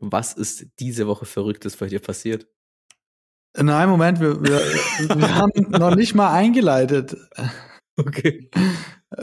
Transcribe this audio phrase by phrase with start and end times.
[0.00, 2.46] was ist diese Woche Verrücktes bei dir passiert?
[3.56, 7.16] Nein, Moment, wir, wir, wir haben noch nicht mal eingeleitet.
[7.96, 8.50] Okay.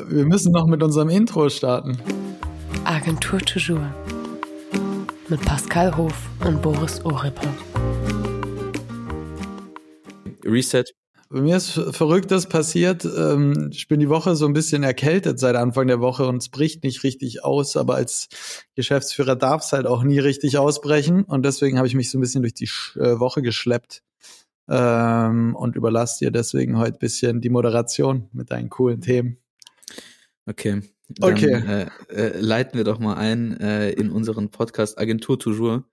[0.07, 1.97] Wir müssen noch mit unserem Intro starten.
[2.83, 3.79] Agentur Toujours
[5.29, 7.53] mit Pascal Hof und Boris Oripper.
[10.43, 10.83] Reset.
[11.29, 13.03] Bei mir ist Verrücktes passiert.
[13.03, 16.49] Ähm, ich bin die Woche so ein bisschen erkältet seit Anfang der Woche und es
[16.49, 18.29] bricht nicht richtig aus, aber als
[18.75, 22.21] Geschäftsführer darf es halt auch nie richtig ausbrechen und deswegen habe ich mich so ein
[22.21, 24.03] bisschen durch die äh, Woche geschleppt
[24.69, 29.37] ähm, und überlasse dir deswegen heute ein bisschen die Moderation mit deinen coolen Themen.
[30.45, 30.81] Okay.
[31.07, 31.53] Dann, Okay.
[31.53, 35.83] Äh, äh, leiten wir doch mal ein äh, in unseren Podcast Agentur Toujours.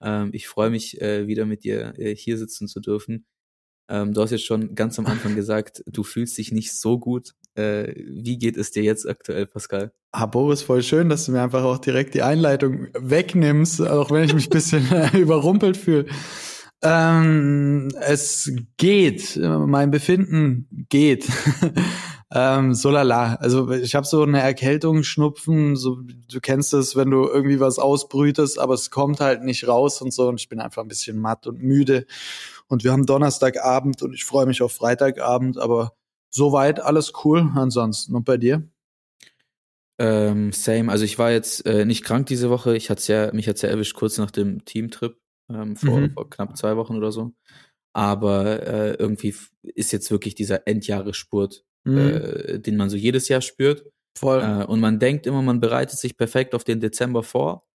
[0.00, 3.26] Ähm, ich freue mich, äh, wieder mit dir hier sitzen zu dürfen.
[3.88, 7.32] Ähm, du hast jetzt schon ganz am Anfang gesagt, du fühlst dich nicht so gut.
[7.54, 9.92] Äh, wie geht es dir jetzt aktuell, Pascal?
[10.12, 14.24] Ah, Boris, voll schön, dass du mir einfach auch direkt die Einleitung wegnimmst, auch wenn
[14.24, 16.06] ich mich ein bisschen äh, überrumpelt fühle.
[16.82, 21.28] Ähm, es geht, mein Befinden geht.
[22.34, 23.34] ähm, so lala.
[23.36, 27.78] Also ich habe so eine Erkältung, Schnupfen, so du kennst es, wenn du irgendwie was
[27.78, 31.18] ausbrütest, aber es kommt halt nicht raus und so und ich bin einfach ein bisschen
[31.18, 32.06] matt und müde.
[32.68, 35.92] Und wir haben Donnerstagabend und ich freue mich auf Freitagabend, aber
[36.30, 38.14] soweit alles cool ansonsten.
[38.14, 38.66] Und bei dir?
[39.98, 40.90] Ähm, same.
[40.90, 42.76] Also ich war jetzt äh, nicht krank diese Woche.
[42.76, 45.18] Ich hat's ja, mich hat's ja erwischt kurz nach dem Teamtrip
[45.50, 46.12] ähm, vor, Mhm.
[46.12, 47.32] vor knapp zwei Wochen oder so.
[47.94, 51.98] Aber äh, irgendwie ist jetzt wirklich dieser Endjahresspurt, Mhm.
[51.98, 53.84] äh, den man so jedes Jahr spürt.
[54.16, 54.40] Voll.
[54.42, 57.66] Äh, und man denkt immer, man bereitet sich perfekt auf den Dezember vor,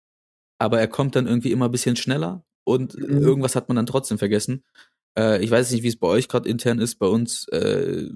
[0.59, 3.19] aber er kommt dann irgendwie immer ein bisschen schneller und Mhm.
[3.21, 4.63] irgendwas hat man dann trotzdem vergessen.
[5.17, 6.95] Äh, ich weiß nicht, wie es bei euch gerade intern ist.
[6.99, 8.07] Bei uns äh,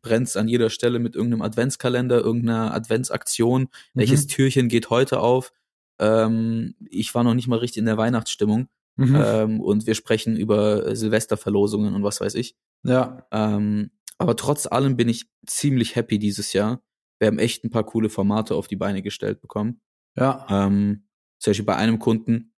[0.00, 3.68] brennt es an jeder Stelle mit irgendeinem Adventskalender, irgendeiner Adventsaktion.
[3.94, 4.28] Welches Mhm.
[4.28, 5.52] Türchen geht heute auf?
[5.98, 8.68] Ähm, ich war noch nicht mal richtig in der Weihnachtsstimmung.
[8.96, 9.16] Mhm.
[9.20, 12.54] Ähm, und wir sprechen über Silvesterverlosungen und was weiß ich.
[12.84, 13.26] ja.
[13.32, 16.82] Ähm, aber trotz allem bin ich ziemlich happy dieses Jahr.
[17.18, 19.80] Wir haben echt ein paar coole Formate auf die Beine gestellt bekommen.
[20.16, 20.46] Ja.
[20.50, 21.08] Ähm,
[21.38, 22.52] zum Beispiel bei einem Kunden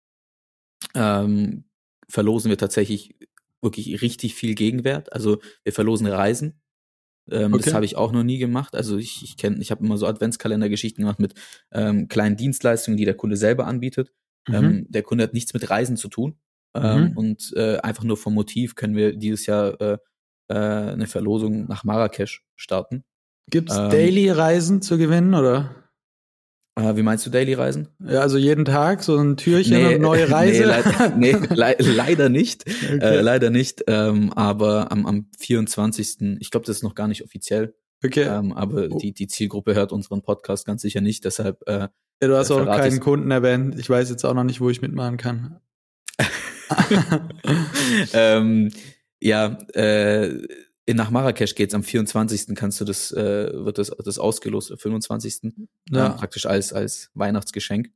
[0.94, 1.64] ähm,
[2.08, 3.16] verlosen wir tatsächlich
[3.60, 5.12] wirklich richtig viel Gegenwert.
[5.12, 6.60] Also wir verlosen Reisen.
[7.30, 7.64] Ähm, Okay.
[7.64, 8.74] Das habe ich auch noch nie gemacht.
[8.74, 11.34] Also ich, ich kenne, ich habe immer so Adventskalendergeschichten gemacht mit
[11.72, 14.12] ähm, kleinen Dienstleistungen, die der Kunde selber anbietet.
[14.48, 14.54] Mhm.
[14.54, 16.38] Ähm, der Kunde hat nichts mit Reisen zu tun.
[16.74, 17.16] Ähm, Mhm.
[17.16, 19.98] Und äh, einfach nur vom Motiv können wir dieses Jahr äh,
[20.48, 23.04] äh, eine Verlosung nach Marrakesch starten.
[23.50, 25.74] Gibt's ähm, Daily-Reisen zu gewinnen, oder?
[26.78, 27.88] Äh, wie meinst du Daily Reisen?
[28.04, 30.60] Ja, also jeden Tag so ein Türchen und neue Reise.
[30.60, 32.64] Nee, leid, nee lei leider nicht.
[32.66, 32.98] Okay.
[33.00, 33.82] Äh, leider nicht.
[33.88, 36.38] Ähm, aber am, am 24.
[36.40, 37.74] Ich glaube, das ist noch gar nicht offiziell.
[38.04, 38.22] okay.
[38.24, 38.98] Ähm, aber Oh.
[38.98, 41.24] die, die Zielgruppe hört unseren Podcast ganz sicher nicht.
[41.24, 41.88] Deshalb äh,
[42.22, 43.00] ja, du hast äh, auch keinen.
[43.00, 43.78] Kunden erwähnt.
[43.78, 45.60] Ich weiß jetzt auch noch nicht, wo ich mitmachen kann.
[48.12, 48.70] ähm,
[49.20, 50.46] ja, äh,
[50.94, 52.54] nach Marrakesch geht's am 24.
[52.54, 55.52] kannst du das, äh, wird das, das ausgelost, am 25.
[55.90, 56.06] Ja.
[56.06, 57.90] Ähm, praktisch als, als Weihnachtsgeschenk.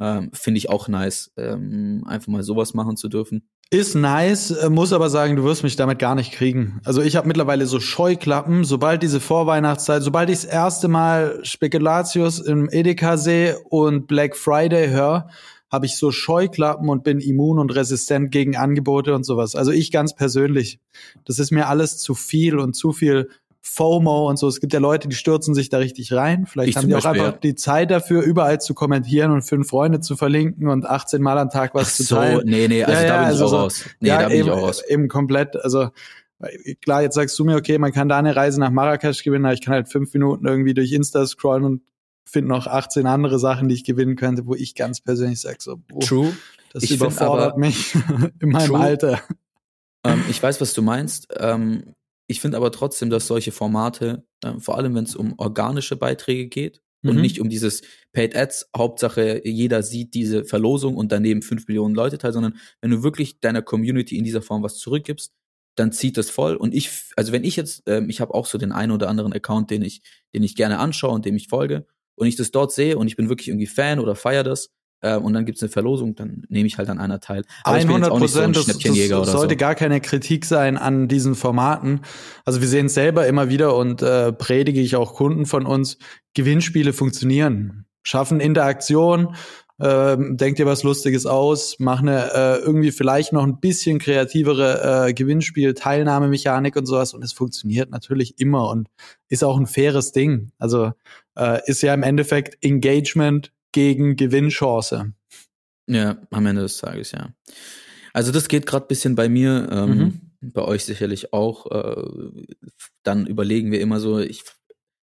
[0.00, 3.48] Ähm, Finde ich auch nice, ähm, einfach mal sowas machen zu dürfen.
[3.70, 6.80] Ist nice, äh, muss aber sagen, du wirst mich damit gar nicht kriegen.
[6.84, 12.40] Also ich habe mittlerweile so Scheuklappen, sobald diese Vorweihnachtszeit, sobald ich das erste Mal Spekulatius
[12.40, 15.28] im Edeka sehe und Black Friday höre,
[15.70, 19.54] habe ich so Scheuklappen und bin immun und resistent gegen Angebote und sowas.
[19.54, 20.80] Also ich ganz persönlich.
[21.24, 23.28] Das ist mir alles zu viel und zu viel
[23.60, 24.48] FOMO und so.
[24.48, 26.46] Es gibt ja Leute, die stürzen sich da richtig rein.
[26.46, 27.40] Vielleicht Ich haben die auch Beispiel, einfach ja.
[27.40, 31.50] die Zeit dafür, überall zu kommentieren und fünf Freunde zu verlinken und 18 Mal am
[31.50, 32.42] Tag was Ach zu so, teilen.
[32.46, 33.84] nee, nee, also Ja, da ja, bin ich also auch so- raus.
[34.00, 34.82] Nee, ja, da bin eben, ich auch raus.
[34.88, 35.88] Eben komplett, also
[36.82, 39.54] klar, jetzt sagst du mir, okay, man kann da eine Reise nach Marrakesch gewinnen, aber
[39.54, 41.82] ich kann halt fünf Minuten irgendwie durch Insta scrollen und
[42.28, 45.76] finde noch 18 andere Sachen, die ich gewinnen könnte, wo ich ganz persönlich sage, so,
[45.76, 46.36] boah, True.
[46.72, 47.94] das Ich überfordert aber- mich
[48.40, 48.78] in meinem True.
[48.80, 49.22] Alter.
[50.04, 51.28] Ähm, ich weiß, was du meinst.
[51.38, 51.94] Ähm,
[52.26, 56.46] ich finde aber trotzdem, dass solche Formate, ähm, vor allem wenn es um organische Beiträge
[56.48, 57.20] geht und Mhm.
[57.22, 62.18] nicht um dieses Paid Ads, Hauptsache jeder sieht diese Verlosung und daneben fünf Millionen Leute
[62.18, 65.32] teil, sondern wenn du wirklich deiner Community in dieser Form was zurückgibst,
[65.76, 66.56] dann zieht das voll.
[66.56, 69.32] Und ich, also wenn ich jetzt, ähm, ich habe auch so den einen oder anderen
[69.32, 70.02] Account, den ich,
[70.34, 71.86] den ich gerne anschaue und dem ich folge,
[72.18, 74.70] und ich das dort sehe und ich bin wirklich irgendwie Fan oder feier das,
[75.00, 77.44] ähm, und dann gibt's eine Verlosung, dann nehme ich halt an einer teil.
[77.62, 79.58] Aber ich bin jetzt 100 auch nicht so ein Prozent, das, das oder sollte so.
[79.58, 82.00] gar keine Kritik sein an diesen Formaten.
[82.44, 85.98] Also wir sehen es selber immer wieder und äh, predige ich auch Kunden von uns,
[86.34, 89.36] Gewinnspiele funktionieren, schaffen Interaktion,
[89.80, 95.08] ähm, denk dir was Lustiges aus, mach eine äh, irgendwie vielleicht noch ein bisschen kreativere
[95.08, 98.88] äh, Gewinnspiel, Teilnahmemechanik und sowas und es funktioniert natürlich immer und
[99.28, 100.50] ist auch ein faires Ding.
[100.58, 100.92] Also
[101.36, 105.12] äh, ist ja im Endeffekt Engagement gegen Gewinnchance.
[105.86, 107.30] Ja, am Ende des Tages, ja.
[108.12, 110.20] Also das geht gerade bisschen bei mir, ähm, mhm.
[110.40, 111.70] bei euch sicherlich auch.
[111.70, 112.04] Äh,
[113.04, 114.42] dann überlegen wir immer so, ich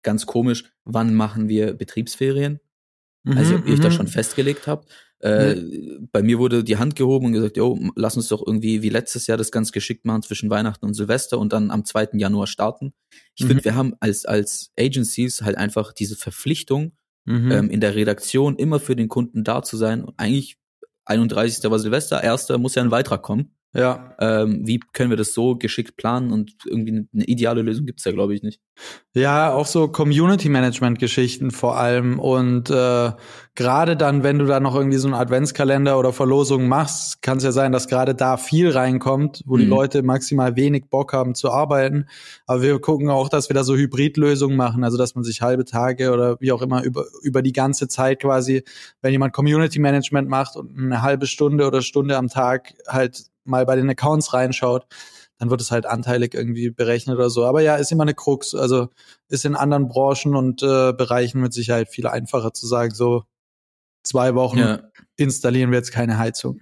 [0.03, 2.61] ganz komisch, wann machen wir Betriebsferien?
[3.25, 3.97] Mhm, also ob ihr euch das mhm.
[3.97, 4.91] schon festgelegt habt.
[5.21, 6.09] Äh, mhm.
[6.11, 9.29] Bei mir wurde die Hand gehoben und gesagt, jo, lass uns doch irgendwie wie letztes
[9.29, 12.11] Jahr das ganz geschickt machen zwischen Weihnachten und Silvester und dann am 2.
[12.15, 12.93] Januar starten.
[13.37, 13.49] Ich mhm.
[13.49, 16.93] finde, wir haben als, als Agencies halt einfach diese Verpflichtung,
[17.25, 17.53] mhm.
[17.53, 20.07] ähm, in der Redaktion immer für den Kunden da zu sein.
[20.17, 20.57] Eigentlich
[21.05, 21.71] 31.
[21.71, 22.49] war Silvester, 1.
[22.59, 23.55] muss ja ein weiterer kommen.
[23.75, 24.15] Ja.
[24.21, 28.13] Ähm, wie können wir das so geschickt planen und irgendwie eine ideale Lösung gibt's ja,
[28.13, 28.61] glaube ich, nicht.
[29.15, 32.19] Ja, auch so Community-Management-Geschichten vor allem.
[32.19, 33.13] Und äh,
[33.55, 37.45] gerade dann, wenn du da noch irgendwie so einen Adventskalender oder Verlosungen machst, kann es
[37.45, 39.61] ja sein, dass gerade da viel reinkommt, wo mhm.
[39.61, 42.07] die Leute maximal wenig Bock haben zu arbeiten.
[42.47, 45.65] Aber wir gucken auch, dass wir da so Hybridlösungen machen, also dass man sich halbe
[45.65, 48.65] Tage oder wie auch immer über, über die ganze Zeit quasi,
[49.01, 53.77] wenn jemand Community-Management macht und eine halbe Stunde oder Stunde am Tag halt mal bei
[53.77, 54.87] den Accounts reinschaut,
[55.39, 57.44] dann wird es halt anteilig irgendwie berechnet oder so.
[57.44, 58.55] Aber ja, ist immer eine Krux.
[58.55, 58.89] Also
[59.29, 63.25] ist in anderen Branchen und äh, Bereichen mit Sicherheit viel einfacher zu sagen, so
[64.05, 64.83] zwei Wochen ja.
[65.17, 66.61] installieren wir jetzt keine Heizung.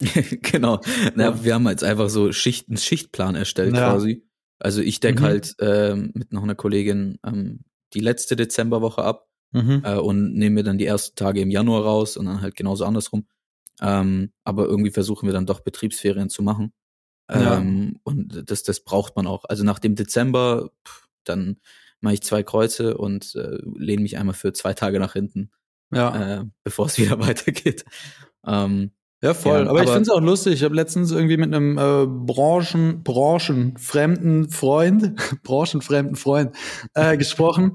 [0.42, 0.80] genau.
[1.14, 1.44] Na, ja.
[1.44, 3.90] Wir haben jetzt einfach so Schicht, einen Schichtplan erstellt ja.
[3.90, 4.24] quasi.
[4.60, 5.24] Also ich decke mhm.
[5.24, 7.60] halt ähm, mit noch einer Kollegin ähm,
[7.94, 9.82] die letzte Dezemberwoche ab mhm.
[9.84, 12.84] äh, und nehme mir dann die ersten Tage im Januar raus und dann halt genauso
[12.84, 13.26] andersrum.
[13.80, 16.72] Ähm, aber irgendwie versuchen wir dann doch Betriebsferien zu machen.
[17.30, 17.58] Ja.
[17.58, 19.44] Ähm, und das, das braucht man auch.
[19.44, 21.60] Also nach dem Dezember, pff, dann
[22.00, 25.50] mache ich zwei Kreuze und äh, lehne mich einmal für zwei Tage nach hinten,
[25.92, 26.40] ja.
[26.40, 27.84] äh, bevor es wieder weitergeht.
[28.46, 29.56] Ähm, ja, voll.
[29.56, 30.54] Ja, aber, aber, ich finde es auch lustig.
[30.54, 36.54] Ich habe letztens irgendwie mit einem äh, Branchen, branchenfremden Freund, branchenfremden Freund
[36.94, 37.72] äh, gesprochen.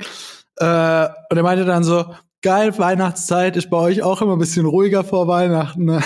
[0.56, 2.06] Äh, und er meinte dann so,
[2.44, 5.86] geil, Weihnachtszeit ist bei euch auch immer ein bisschen ruhiger vor Weihnachten.
[5.86, 6.01] Ne?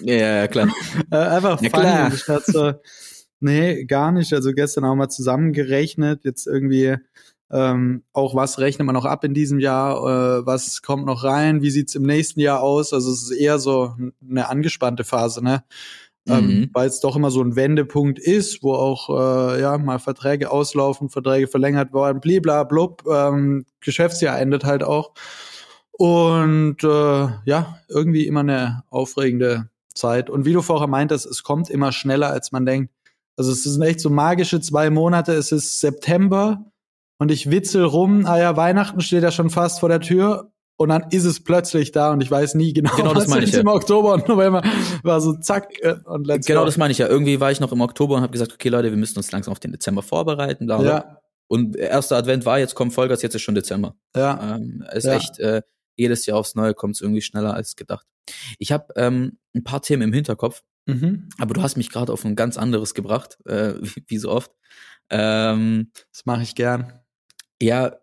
[0.00, 0.68] Ja, ja, klar.
[1.10, 2.12] äh, einfach ja, klar.
[2.46, 2.72] So,
[3.40, 4.32] nee, gar nicht.
[4.32, 6.96] Also gestern auch mal zusammengerechnet, jetzt irgendwie
[7.50, 11.60] ähm, auch was rechnet man noch ab in diesem Jahr, äh, was kommt noch rein,
[11.60, 12.94] wie sieht's im nächsten Jahr aus?
[12.94, 13.94] Also es ist eher so
[14.26, 15.62] eine angespannte Phase, ne?
[16.28, 16.70] Ähm, mhm.
[16.72, 21.10] weil es doch immer so ein Wendepunkt ist, wo auch äh, ja mal Verträge auslaufen,
[21.10, 25.14] Verträge verlängert worden, bliblablub, ähm, Geschäftsjahr endet halt auch.
[25.92, 30.30] Und äh, ja, irgendwie immer eine aufregende Zeit.
[30.30, 32.92] Und wie du vorher meintest, es kommt immer schneller, als man denkt.
[33.36, 35.32] Also es sind echt so magische zwei Monate.
[35.32, 36.64] Es ist September
[37.18, 38.26] und ich witzel rum.
[38.26, 40.52] Ah ja, Weihnachten steht ja schon fast vor der Tür.
[40.76, 43.52] Und dann ist es plötzlich da und ich weiß nie genau, genau das meine ich
[43.52, 43.60] ja.
[43.60, 44.62] im Oktober und November
[45.04, 46.66] war so zack äh, und let's Genau go.
[46.66, 47.06] das meine ich ja.
[47.06, 49.52] Irgendwie war ich noch im Oktober und habe gesagt, okay Leute, wir müssen uns langsam
[49.52, 50.66] auf den Dezember vorbereiten.
[50.66, 50.90] Bla, bla.
[50.90, 51.18] Ja.
[51.46, 53.94] Und erster Advent war, jetzt kommt Vollgas, jetzt ist schon Dezember.
[54.16, 54.56] Ja.
[54.56, 55.12] Ähm, ist ja.
[55.12, 55.62] echt, äh,
[56.02, 58.06] jedes Jahr aufs Neue kommt es irgendwie schneller als gedacht.
[58.58, 61.28] Ich habe ähm, ein paar Themen im Hinterkopf, mhm.
[61.38, 64.52] aber du hast mich gerade auf ein ganz anderes gebracht, äh, wie, wie so oft.
[65.10, 67.00] Ähm, das mache ich gern.
[67.60, 67.96] Ja,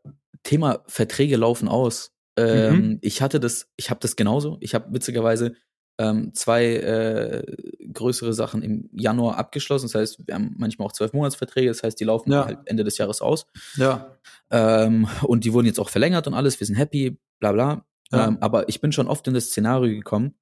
[0.43, 2.11] Thema Verträge laufen aus.
[2.37, 2.97] Ähm, mhm.
[3.01, 4.57] Ich hatte das, ich habe das genauso.
[4.61, 5.55] Ich habe witzigerweise
[5.99, 7.43] ähm, zwei äh,
[7.91, 9.87] größere Sachen im Januar abgeschlossen.
[9.87, 11.67] Das heißt, wir haben manchmal auch zwölf Monatsverträge.
[11.67, 12.45] Das heißt, die laufen ja.
[12.45, 13.45] halt Ende des Jahres aus.
[13.75, 14.17] Ja.
[14.49, 16.59] Ähm, und die wurden jetzt auch verlängert und alles.
[16.59, 17.85] Wir sind happy, bla bla.
[18.11, 18.27] Ja.
[18.27, 20.35] Ähm, aber ich bin schon oft in das Szenario gekommen,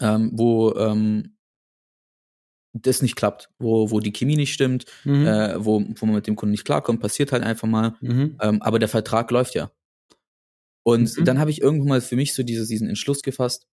[0.00, 1.36] ähm, wo ähm,
[2.72, 5.26] das nicht klappt, wo, wo die Chemie nicht stimmt, mhm.
[5.26, 7.96] äh, wo, wo man mit dem Kunden nicht klarkommt, passiert halt einfach mal.
[8.00, 8.36] Mhm.
[8.40, 9.70] Ähm, aber der Vertrag läuft ja.
[10.82, 11.24] Und mhm.
[11.24, 13.66] dann habe ich irgendwann mal für mich so dieses, diesen Entschluss gefasst,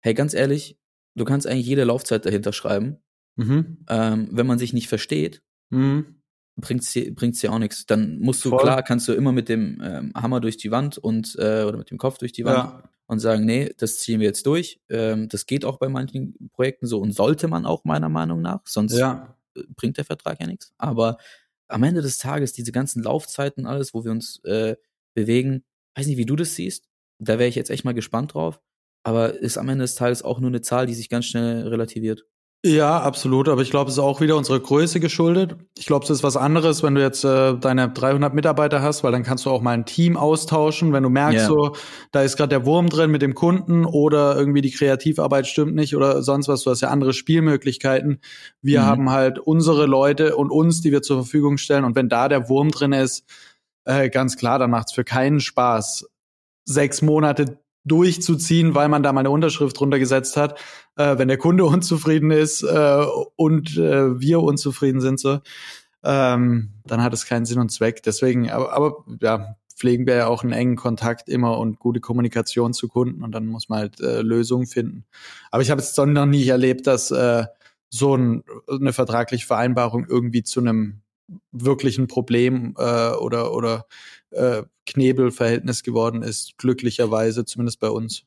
[0.00, 0.78] hey, ganz ehrlich,
[1.16, 2.98] du kannst eigentlich jede Laufzeit dahinter schreiben.
[3.36, 3.84] Mhm.
[3.88, 6.22] Ähm, wenn man sich nicht versteht, mhm
[6.56, 7.86] bringt's dir, bringt's dir auch nichts.
[7.86, 8.60] Dann musst du, Voll.
[8.60, 11.90] klar, kannst du immer mit dem ähm, Hammer durch die Wand und äh, oder mit
[11.90, 12.82] dem Kopf durch die Wand ja.
[13.06, 14.80] und sagen, nee, das ziehen wir jetzt durch.
[14.88, 18.60] Ähm, das geht auch bei manchen Projekten so und sollte man auch meiner Meinung nach,
[18.66, 19.36] sonst ja.
[19.76, 20.72] bringt der Vertrag ja nichts.
[20.78, 21.18] Aber
[21.68, 24.76] am Ende des Tages, diese ganzen Laufzeiten, alles, wo wir uns äh,
[25.14, 25.64] bewegen,
[25.96, 26.88] weiß nicht, wie du das siehst.
[27.18, 28.60] Da wäre ich jetzt echt mal gespannt drauf.
[29.02, 32.26] Aber ist am Ende des Tages auch nur eine Zahl, die sich ganz schnell relativiert.
[32.66, 33.50] Ja, absolut.
[33.50, 35.54] Aber ich glaube, es ist auch wieder unserer Größe geschuldet.
[35.76, 39.12] Ich glaube, es ist was anderes, wenn du jetzt äh, deine 300 Mitarbeiter hast, weil
[39.12, 41.46] dann kannst du auch mal ein Team austauschen, wenn du merkst, yeah.
[41.46, 41.76] so
[42.10, 45.94] da ist gerade der Wurm drin mit dem Kunden oder irgendwie die Kreativarbeit stimmt nicht
[45.94, 46.62] oder sonst was.
[46.62, 48.22] Du hast ja andere Spielmöglichkeiten.
[48.62, 48.86] Wir mhm.
[48.86, 51.84] haben halt unsere Leute und uns, die wir zur Verfügung stellen.
[51.84, 53.24] Und wenn da der Wurm drin ist,
[53.84, 56.06] äh, ganz klar, dann macht's für keinen Spaß,
[56.64, 60.58] sechs Monate durchzuziehen, weil man da mal eine Unterschrift runtergesetzt hat.
[60.96, 63.04] Äh, wenn der Kunde unzufrieden ist äh,
[63.36, 65.40] und äh, wir unzufrieden sind, so,
[66.02, 68.02] ähm, dann hat es keinen Sinn und Zweck.
[68.02, 72.72] Deswegen, aber, aber ja, pflegen wir ja auch einen engen Kontakt immer und gute Kommunikation
[72.72, 75.04] zu Kunden und dann muss man halt äh, Lösungen finden.
[75.50, 77.46] Aber ich habe es noch nie erlebt, dass äh,
[77.90, 81.00] so ein, eine vertragliche Vereinbarung irgendwie zu einem
[81.52, 83.86] wirklichen Problem äh, oder oder
[84.30, 88.24] äh, Knebelverhältnis geworden ist, glücklicherweise, zumindest bei uns.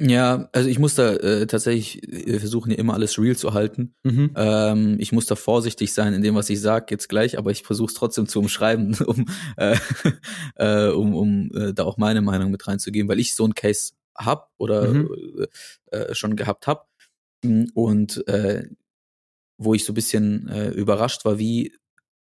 [0.00, 3.94] Ja, also ich muss da äh, tatsächlich, wir versuchen ja immer alles real zu halten.
[4.04, 4.30] Mhm.
[4.36, 7.64] Ähm, ich muss da vorsichtig sein in dem, was ich sage, jetzt gleich, aber ich
[7.64, 9.26] versuche es trotzdem zu umschreiben, um,
[9.56, 9.76] äh,
[10.54, 13.92] äh, um, um äh, da auch meine Meinung mit reinzugeben, weil ich so ein Case
[14.16, 15.46] hab oder mhm.
[15.90, 16.88] äh, schon gehabt hab
[17.74, 18.68] und äh,
[19.58, 21.72] wo ich so bisschen äh, überrascht war, wie,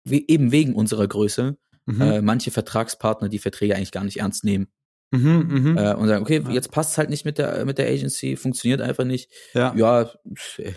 [0.05, 1.57] wie eben wegen unserer Größe
[1.87, 2.01] mhm.
[2.01, 4.69] äh, manche Vertragspartner die Verträge eigentlich gar nicht ernst nehmen.
[5.15, 5.91] Mhm, mh.
[5.91, 8.81] äh, und sagen, okay, jetzt passt es halt nicht mit der, mit der Agency, funktioniert
[8.81, 9.31] einfach nicht.
[9.53, 10.11] Ja, ja,
[10.57, 10.73] äh,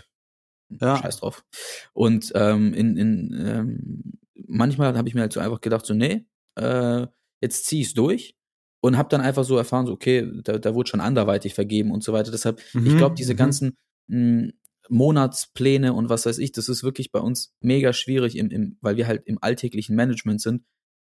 [0.70, 0.98] ja.
[0.98, 1.46] scheiß drauf.
[1.94, 4.13] Und ähm, in, in ähm,
[4.46, 7.08] manchmal habe ich mir halt so einfach gedacht, so, nee, äh,
[7.39, 8.36] jetzt zieh ich es durch
[8.82, 12.03] und habe dann einfach so erfahren, so, okay, da, da wurde schon anderweitig vergeben und
[12.03, 12.32] so weiter.
[12.32, 13.38] Deshalb, mhm, ich glaube, diese mhm.
[13.38, 13.77] ganzen
[14.08, 14.51] mh,
[14.89, 18.98] Monatspläne und was weiß ich, das ist wirklich bei uns mega schwierig, im, im, weil
[18.98, 20.63] wir halt im alltäglichen Management sind.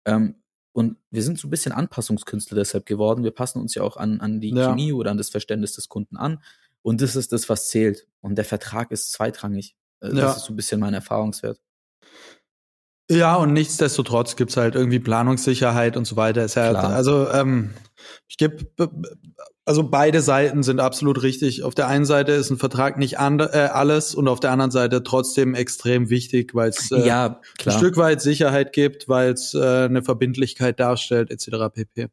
[0.05, 0.43] Ähm,
[0.73, 3.25] und wir sind so ein bisschen Anpassungskünstler deshalb geworden.
[3.25, 4.69] Wir passen uns ja auch an, an die ja.
[4.69, 6.43] Chemie oder an das Verständnis des Kunden an.
[6.83, 8.07] Und das ist das, was zählt.
[8.21, 9.75] Und der Vertrag ist zweitrangig.
[10.01, 10.33] Äh, das ja.
[10.33, 11.61] ist so ein bisschen mein Erfahrungswert.
[13.11, 16.45] Ja, und nichtsdestotrotz gibt's halt irgendwie Planungssicherheit und so weiter.
[16.45, 17.71] Ist ja, also ähm,
[18.29, 18.67] ich gebe
[19.67, 21.65] also beide Seiten sind absolut richtig.
[21.65, 24.71] Auf der einen Seite ist ein Vertrag nicht and, äh, alles und auf der anderen
[24.71, 29.55] Seite trotzdem extrem wichtig, weil es äh, ja, ein Stück weit Sicherheit gibt, weil es
[29.55, 31.75] äh, eine Verbindlichkeit darstellt, etc.
[31.75, 32.07] pp.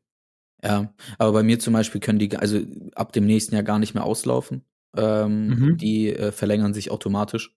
[0.63, 2.59] Ja, aber bei mir zum Beispiel können die also
[2.95, 4.65] ab dem nächsten Jahr gar nicht mehr auslaufen.
[4.97, 5.77] Ähm, mhm.
[5.77, 7.55] Die äh, verlängern sich automatisch.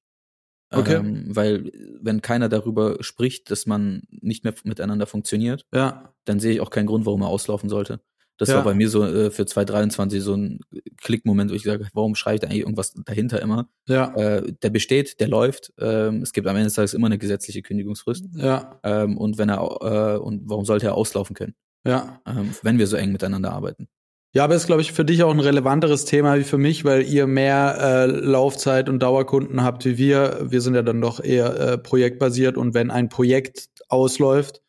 [0.70, 0.96] Okay.
[0.96, 1.70] Ähm, weil
[2.00, 6.12] wenn keiner darüber spricht, dass man nicht mehr miteinander funktioniert, ja.
[6.24, 8.00] dann sehe ich auch keinen Grund, warum er auslaufen sollte.
[8.38, 8.56] Das ja.
[8.56, 10.60] war bei mir so äh, für 2023 so ein
[11.00, 13.68] Klickmoment, wo ich sage, warum schreibe ich da eigentlich irgendwas dahinter immer?
[13.88, 14.14] Ja.
[14.14, 15.72] Äh, der besteht, der läuft.
[15.78, 18.26] Ähm, es gibt am Ende des Tages immer eine gesetzliche Kündigungsfrist.
[18.34, 18.78] Ja.
[18.82, 21.54] Ähm, und wenn er äh, und warum sollte er auslaufen können?
[21.86, 22.20] Ja.
[22.26, 23.88] Ähm, wenn wir so eng miteinander arbeiten.
[24.36, 27.04] Ja, aber ist, glaube ich, für dich auch ein relevanteres Thema wie für mich, weil
[27.04, 30.40] ihr mehr äh, Laufzeit und Dauerkunden habt wie wir.
[30.50, 34.60] Wir sind ja dann doch eher äh, projektbasiert und wenn ein Projekt ausläuft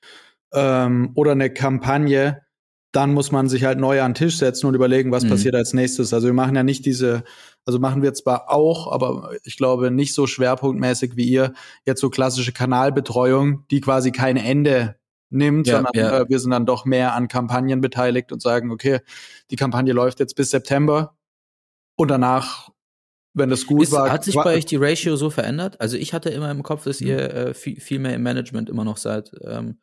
[0.54, 2.44] ähm, oder eine Kampagne,
[2.94, 5.32] dann muss man sich halt neu an den Tisch setzen und überlegen, was mhm.
[5.32, 6.14] passiert als nächstes.
[6.14, 7.26] Also wir machen ja nicht diese,
[7.66, 11.52] also machen wir zwar auch, aber ich glaube nicht so schwerpunktmäßig wie ihr,
[11.86, 14.96] jetzt so klassische Kanalbetreuung, die quasi kein Ende
[15.30, 16.20] nimmt, ja, sondern ja.
[16.20, 19.00] Äh, wir sind dann doch mehr an Kampagnen beteiligt und sagen, okay,
[19.52, 21.16] die Kampagne läuft jetzt bis September
[21.96, 22.70] und danach
[23.38, 24.12] wenn das gut ist, war.
[24.12, 25.80] Hat sich bei euch die Ratio so verändert?
[25.80, 27.08] Also ich hatte immer im Kopf, dass mhm.
[27.08, 29.32] ihr äh, viel, viel mehr im Management immer noch seid.
[29.44, 29.78] Ähm,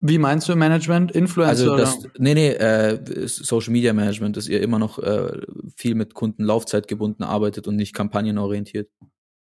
[0.00, 1.12] wie meinst du Management?
[1.12, 1.50] Influencer?
[1.50, 5.40] Also das, nee, nee, äh, Social Media Management, dass ihr immer noch äh,
[5.76, 8.90] viel mit Kunden Laufzeit gebunden arbeitet und nicht kampagnenorientiert.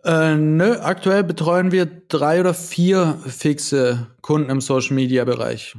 [0.04, 5.76] Äh, nö, aktuell betreuen wir drei oder vier fixe Kunden im Social Media Bereich.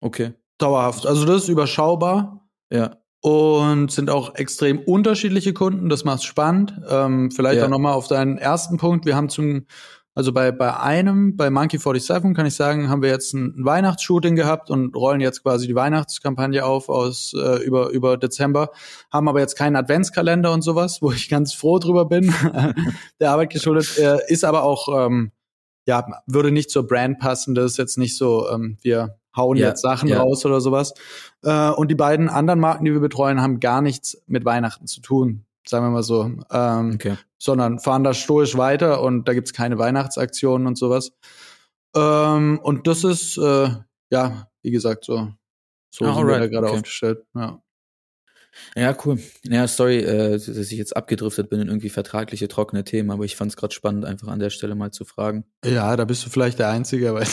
[0.00, 0.34] Okay.
[0.58, 1.06] Dauerhaft.
[1.06, 2.48] Also das ist überschaubar.
[2.70, 2.96] Ja.
[3.20, 5.88] Und sind auch extrem unterschiedliche Kunden.
[5.88, 6.80] Das macht spannend.
[6.88, 7.64] Ähm, vielleicht ja.
[7.64, 9.04] auch nochmal auf deinen ersten Punkt.
[9.04, 9.66] Wir haben zum
[10.16, 14.34] also bei, bei einem, bei Monkey 47 kann ich sagen, haben wir jetzt ein, Weihnachtsshooting
[14.34, 18.70] gehabt und rollen jetzt quasi die Weihnachtskampagne auf aus äh, über, über Dezember,
[19.12, 22.32] haben aber jetzt keinen Adventskalender und sowas, wo ich ganz froh drüber bin.
[23.20, 25.32] Der Arbeit geschuldet, äh, ist aber auch, ähm,
[25.84, 27.54] ja, würde nicht zur Brand passen.
[27.54, 30.22] Das ist jetzt nicht so, ähm, wir hauen ja, jetzt Sachen ja.
[30.22, 30.94] raus oder sowas.
[31.42, 35.02] Äh, und die beiden anderen Marken, die wir betreuen, haben gar nichts mit Weihnachten zu
[35.02, 36.30] tun sagen wir mal so.
[36.50, 37.16] Ähm, okay.
[37.38, 41.12] Sondern fahren da stoisch weiter und da gibt's keine Weihnachtsaktionen und sowas.
[41.94, 43.68] Ähm, und das ist, äh,
[44.10, 45.28] ja, wie gesagt, so,
[45.90, 46.76] so ah, sind wir da gerade okay.
[46.76, 47.24] aufgestellt.
[47.34, 47.60] Ja.
[48.76, 49.18] Ja, cool.
[49.44, 53.36] Ja, sorry, äh, dass ich jetzt abgedriftet bin in irgendwie vertragliche, trockene Themen, aber ich
[53.36, 55.44] fand es gerade spannend, einfach an der Stelle mal zu fragen.
[55.64, 57.24] Ja, da bist du vielleicht der Einzige, du.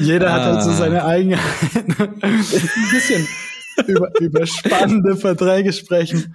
[0.00, 0.74] Jeder hat halt so ah.
[0.74, 1.94] seine Eigenheiten.
[2.22, 2.44] Ein
[2.90, 3.26] bisschen
[3.86, 6.34] über, über spannende Verträge sprechen.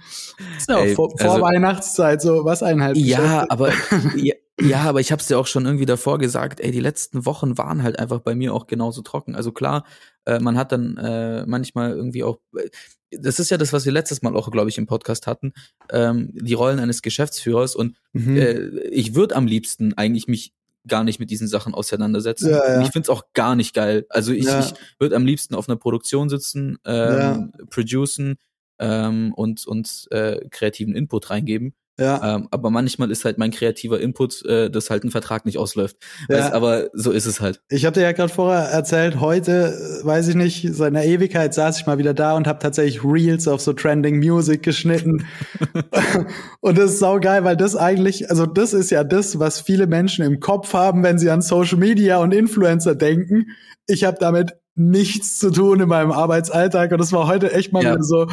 [0.68, 2.96] Ja, Ey, vor, vor also, Weihnachtszeit, so was einhalb.
[2.96, 3.72] Ja, aber
[4.16, 7.26] ja, ja, aber ich habe es dir auch schon irgendwie davor gesagt, ey, die letzten
[7.26, 9.34] Wochen waren halt einfach bei mir auch genauso trocken.
[9.34, 9.84] Also klar,
[10.24, 12.68] äh, man hat dann äh, manchmal irgendwie auch, äh,
[13.10, 15.52] das ist ja das, was wir letztes Mal auch, glaube ich, im Podcast hatten,
[15.90, 18.36] ähm, die Rollen eines Geschäftsführers und mhm.
[18.36, 18.58] äh,
[18.90, 20.52] ich würde am liebsten eigentlich mich
[20.86, 22.50] gar nicht mit diesen Sachen auseinandersetzen.
[22.50, 22.82] Ja, ja.
[22.82, 24.06] Ich find's auch gar nicht geil.
[24.08, 24.60] Also ich, ja.
[24.60, 28.38] ich würde am liebsten auf einer Produktion sitzen, ähm, producen
[28.78, 32.36] ähm, und, und äh, kreativen Input reingeben Ja.
[32.36, 35.96] Ähm, aber manchmal ist halt mein kreativer Input, äh, dass halt ein Vertrag nicht ausläuft.
[36.28, 36.38] Ja.
[36.38, 37.60] Weißt, aber so ist es halt.
[37.68, 41.80] Ich hatte ja gerade vorher erzählt, heute, äh, weiß ich nicht, seit einer Ewigkeit saß
[41.80, 45.26] ich mal wieder da und habe tatsächlich Reels auf so Trending Music geschnitten.
[46.60, 50.24] und das ist saugeil, weil das eigentlich, also das ist ja das, was viele Menschen
[50.24, 53.46] im Kopf haben, wenn sie an Social Media und Influencer denken.
[53.86, 57.82] Ich habe damit nichts zu tun in meinem Arbeitsalltag und das war heute echt mal
[57.82, 57.96] Ja.
[58.02, 58.26] so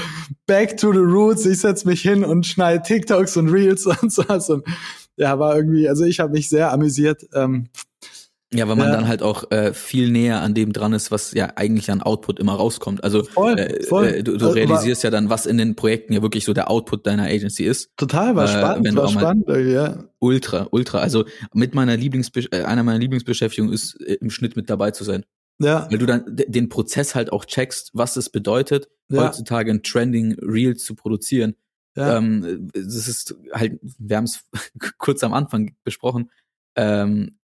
[0.48, 1.46] back to the roots.
[1.46, 4.64] Ich setz mich hin und schneide TikToks und Reels und sowas und
[5.18, 7.26] ja, war irgendwie, also ich habe mich sehr amüsiert.
[7.34, 7.68] Ähm,
[8.54, 8.96] Ja, weil man Ja.
[8.96, 12.40] dann halt auch äh, viel näher an dem dran ist, was ja eigentlich an Output
[12.40, 13.04] immer rauskommt.
[13.04, 14.06] Also Voll, äh, voll.
[14.08, 16.70] Äh, du, du Also, realisierst ja dann, was in den Projekten ja wirklich so der
[16.70, 17.90] Output deiner Agency ist.
[17.98, 20.04] Total, war Äh, spannend, war spannend, äh, ja.
[20.20, 21.00] Ultra, ultra.
[21.00, 25.04] Also mit meiner Lieblingsbe äh, einer meiner Lieblingsbeschäftigungen ist äh, im Schnitt mit dabei zu
[25.04, 25.26] sein.
[25.60, 29.84] Ja, Weil du dann den Prozess halt auch checkst, was es bedeutet, ja, heutzutage ein
[29.84, 31.56] Trending Reel zu produzieren.
[31.96, 32.18] ja.
[32.18, 34.44] Ähm, das ist halt, wir haben es
[34.98, 36.30] kurz am Anfang besprochen.
[36.76, 37.38] Ähm,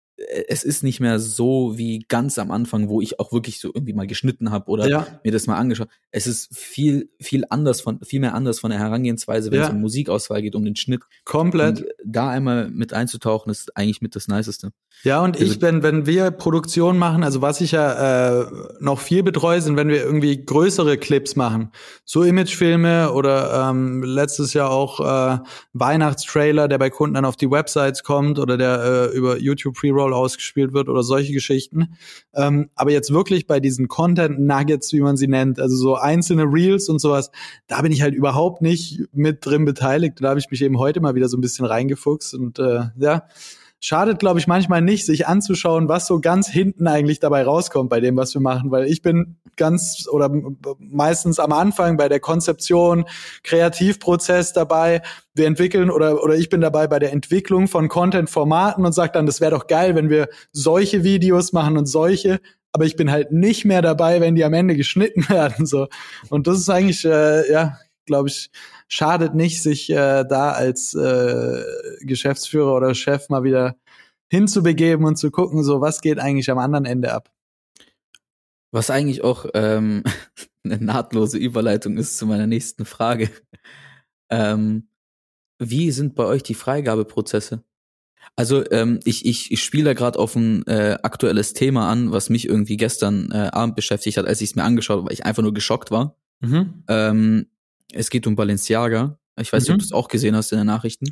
[0.48, 3.94] es ist nicht mehr so wie ganz am Anfang, wo ich auch wirklich so irgendwie
[3.94, 5.88] mal geschnitten habe oder ja, mir das mal angeschaut.
[6.12, 9.66] Es ist viel, viel anders von, viel mehr anders von der Herangehensweise, wenn Ja.
[9.68, 11.02] es um Musikauswahl geht, um den Schnitt.
[11.26, 11.82] komplett.
[11.82, 14.72] Und da einmal mit einzutauchen, ist eigentlich mit das Niceste.
[15.04, 18.46] Ja, und Also- ich, wenn, wenn wir Produktion machen, also was ich ja äh,
[18.80, 21.72] noch viel betreue, sind, wenn wir irgendwie größere Clips machen.
[22.06, 25.40] So Imagefilme oder ähm, letztes Jahr auch äh,
[25.74, 30.11] Weihnachtstrailer, der bei Kunden dann auf die Websites kommt oder der äh, über YouTube Pre-Roll
[30.14, 31.96] ausgespielt wird oder solche Geschichten.
[32.34, 36.44] Ähm, aber jetzt wirklich bei diesen Content Nuggets, wie man sie nennt, also so einzelne
[36.44, 37.32] Reels und sowas,
[37.68, 40.16] da bin ich halt überhaupt nicht mit drin beteiligt.
[40.22, 43.24] Da habe ich mich eben heute mal wieder so ein bisschen reingefuchst und äh, ja,
[43.82, 48.00] schadet, glaube ich, manchmal nicht, sich anzuschauen, was so ganz hinten eigentlich dabei rauskommt bei
[48.00, 50.32] dem, was wir machen, weil ich bin ganz oder
[50.80, 53.06] meistens am Anfang bei der Konzeption,
[53.44, 55.02] Kreativprozess dabei.
[55.34, 59.26] Wir entwickeln oder oder ich bin dabei bei der Entwicklung von Content-Formaten und sage dann,
[59.26, 62.40] das wäre doch geil, wenn wir solche Videos machen und solche.
[62.74, 65.88] Aber ich bin halt nicht mehr dabei, wenn die am Ende geschnitten werden so.
[66.30, 67.78] Und das ist eigentlich äh, ja,
[68.12, 68.52] glaube ich,
[68.88, 71.64] schadet nicht, sich äh, da als äh,
[72.02, 73.76] Geschäftsführer oder Chef mal wieder
[74.30, 77.32] hinzubegeben und zu gucken, so was geht eigentlich am anderen Ende ab.
[78.72, 80.04] Was eigentlich auch ähm,
[80.64, 83.30] eine nahtlose Überleitung ist zu meiner nächsten Frage.
[84.30, 84.88] Ähm,
[85.60, 87.64] wie sind bei euch die Freigabeprozesse?
[88.36, 92.30] Also ähm, ich, ich, ich spiele da gerade auf ein äh, aktuelles Thema an, was
[92.30, 95.26] mich irgendwie gestern äh, Abend beschäftigt hat, als ich es mir angeschaut habe, weil ich
[95.26, 96.16] einfach nur geschockt war.
[96.88, 97.48] Ähm,
[97.94, 99.18] es geht um Balenciaga.
[99.40, 99.80] Ich weiß nicht, ob Mhm.
[99.80, 101.08] du es auch gesehen hast in den Nachrichten.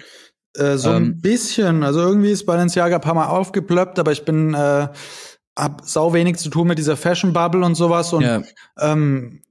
[0.56, 1.84] Äh, so ein Ähm, bisschen.
[1.84, 4.88] Also irgendwie ist Balenciaga ein paar Mal aufgeplöppt, aber ich bin äh,
[5.58, 8.44] hab sau wenig zu tun mit dieser Fashion Bubble und sowas und ja,
[8.80, 9.42] ähm,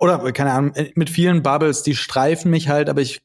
[0.00, 3.20] oder keine Ahnung, mit vielen Bubbles, die streifen mich halt, aber ich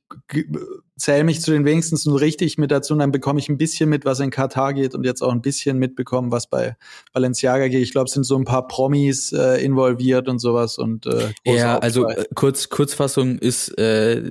[0.97, 3.89] zähle mich zu den wenigstens nur richtig mit dazu und dann bekomme ich ein bisschen
[3.89, 6.75] mit, was in Katar geht und jetzt auch ein bisschen mitbekommen, was bei
[7.13, 7.81] Balenciaga geht.
[7.81, 11.79] Ich glaube, es sind so ein paar Promis äh, involviert und sowas und äh, Ja,
[11.79, 14.21] also äh, kurz, Kurzfassung ist, äh,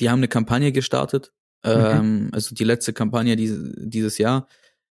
[0.00, 1.32] die haben eine Kampagne gestartet,
[1.64, 1.70] Mhm.
[1.72, 4.46] ähm, also die letzte Kampagne diese, dieses Jahr,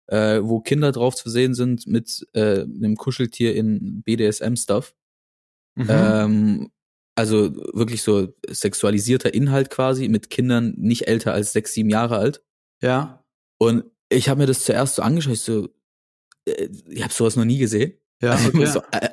[0.07, 4.95] äh, wo Kinder drauf zu sehen sind mit äh, einem Kuscheltier in BDSM-Stuff.
[5.75, 5.87] Mhm.
[5.89, 6.71] Ähm,
[7.15, 12.43] also wirklich so sexualisierter Inhalt quasi mit Kindern nicht älter als sechs, sieben Jahre alt.
[12.83, 13.25] ja,
[13.59, 15.69] Und ich habe mir das zuerst so angeschaut, ich so,
[16.47, 17.95] äh, ich habe sowas noch nie gesehen.
[18.23, 18.67] ja, Also okay.
[18.67, 19.09] so, äh,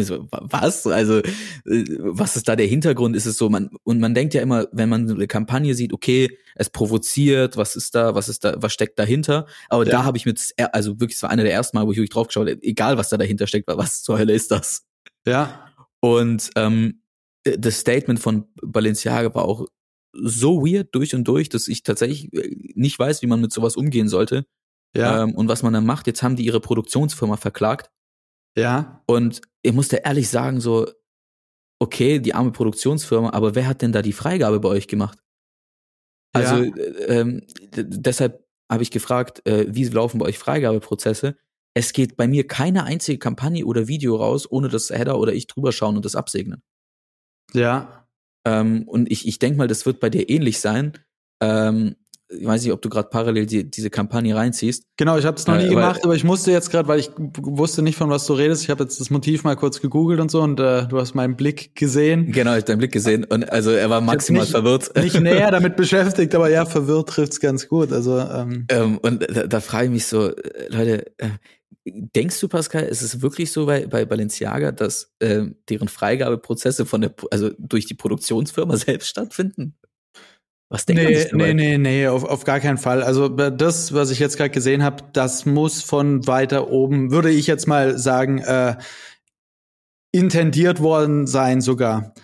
[0.00, 0.86] äh, so, wa- was?
[0.86, 1.24] Also, äh,
[1.64, 3.16] was ist da der Hintergrund?
[3.16, 6.38] Ist es so, man, und man denkt ja immer, wenn man eine Kampagne sieht, okay,
[6.54, 9.46] es provoziert, was ist da, was ist da, was steckt dahinter?
[9.68, 9.90] Aber Ja.
[9.92, 12.10] da habe ich er- also wirklich, es war einer der ersten Mal, wo ich wirklich
[12.10, 14.86] drauf geschaut habe, egal was da dahinter steckt, was zur Hölle ist das?
[15.26, 15.69] ja,
[16.00, 17.02] Und ähm,
[17.44, 19.66] das Statement von Balenciaga war auch
[20.12, 23.76] so weird durch und durch, dass ich tatsächlich äh, nicht weiß, wie man mit sowas
[23.76, 24.46] umgehen sollte
[24.96, 26.06] ja, ähm, und was man dann macht.
[26.06, 27.90] Jetzt haben die ihre Produktionsfirma verklagt
[28.56, 30.90] ja, und ich musste ehrlich sagen, so,
[31.80, 35.18] okay, die arme Produktionsfirma, aber wer hat denn da die Freigabe bei euch gemacht?
[36.32, 36.76] Also Ja.
[36.76, 37.42] äh, ähm,
[37.76, 41.36] deshalb habe ich gefragt, äh, wie laufen bei euch Freigabeprozesse?
[41.74, 45.46] Es geht bei mir keine einzige Kampagne oder Video raus, ohne dass Header oder ich
[45.46, 46.62] drüber schauen und das absegnen.
[47.54, 47.96] ja.
[48.46, 50.92] Ähm, und ich, ich denke mal, das wird bei dir ähnlich sein.
[51.42, 51.96] Ähm,
[52.30, 54.84] ich weiß nicht, ob du gerade parallel die, diese Kampagne reinziehst.
[54.96, 57.10] Genau, ich habe es noch nie Äh, gemacht, aber ich musste jetzt gerade, weil ich
[57.18, 58.62] wusste nicht, von was du redest.
[58.62, 61.36] Ich habe jetzt das Motiv mal kurz gegoogelt und so und äh, du hast meinen
[61.36, 62.32] Blick gesehen.
[62.32, 64.90] Genau, ich hab deinen Blick gesehen und also er war maximal nicht- verwirrt.
[65.02, 67.92] Nicht näher damit beschäftigt, aber ja, verwirrt trifft's ganz gut.
[67.92, 71.28] Also ähm, Ähm, und da, da frage ich mich so, äh, Leute, äh,
[71.86, 77.00] denkst du, Pascal, ist es wirklich so bei, bei Balenciaga, dass äh, deren Freigabeprozesse von
[77.00, 79.76] der, also durch die Produktionsfirma selbst stattfinden?
[80.68, 81.52] Was denkt nee, man sich dabei?
[81.52, 83.02] nee, nee, nee, auf, auf gar keinen Fall.
[83.02, 87.48] Also das, was ich jetzt gerade gesehen habe, das muss von weiter oben, würde ich
[87.48, 88.76] jetzt mal sagen, äh,
[90.12, 92.14] intendiert worden sein sogar.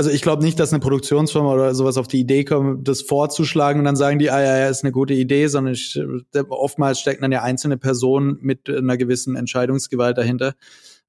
[0.00, 3.80] Also ich glaube nicht, dass eine Produktionsfirma oder sowas auf die Idee kommt, das vorzuschlagen
[3.80, 6.00] und dann sagen die, ah ja, ja, ist eine gute Idee, sondern ich,
[6.48, 10.54] oftmals stecken dann ja einzelne Personen mit einer gewissen Entscheidungsgewalt dahinter,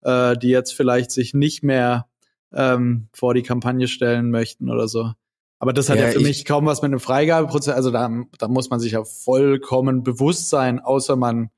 [0.02, 2.08] äh, die jetzt vielleicht sich nicht mehr
[2.52, 5.14] ähm, vor die Kampagne stellen möchten oder so.
[5.58, 7.74] Aber das hat ja, Ja, für ich- mich kaum was mit einem Freigabeprozess.
[7.74, 11.50] Also da, da muss man sich ja vollkommen bewusst sein, außer man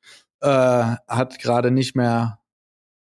[0.42, 0.48] äh,
[1.08, 2.38] hat gerade nicht mehr,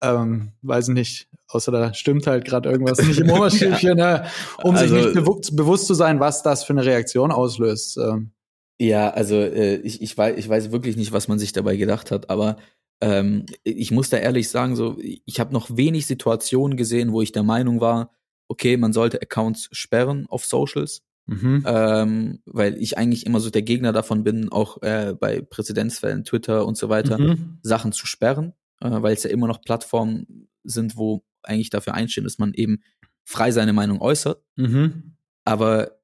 [0.02, 4.24] ähm, weiß nicht, außer da stimmt halt gerade irgendwas nicht im Oberstübchen, ne,
[4.62, 7.96] um Also- sich nicht bewu bewusst zu sein, was das für eine Reaktion auslöst.
[7.98, 8.32] Ähm,
[8.78, 12.10] Ja, also äh, ich, ich, weiß, ich weiß wirklich nicht, was man sich dabei gedacht
[12.10, 12.56] hat, aber
[13.00, 17.32] ähm, ich muss da ehrlich sagen, so ich habe noch wenig Situationen gesehen, wo ich
[17.32, 18.10] der Meinung war,
[18.48, 23.92] okay, man sollte Accounts sperren auf Socials, ähm, weil ich eigentlich immer so der Gegner
[23.92, 27.58] davon bin, auch äh, bei Präzedenzfällen, Twitter und so weiter, Mhm.
[27.62, 32.24] Sachen zu sperren, äh, weil es ja immer noch Plattformen sind, wo eigentlich dafür einstehen,
[32.24, 32.82] dass man eben
[33.24, 34.42] frei seine Meinung äußert.
[34.56, 35.16] Mhm.
[35.44, 35.98] Aber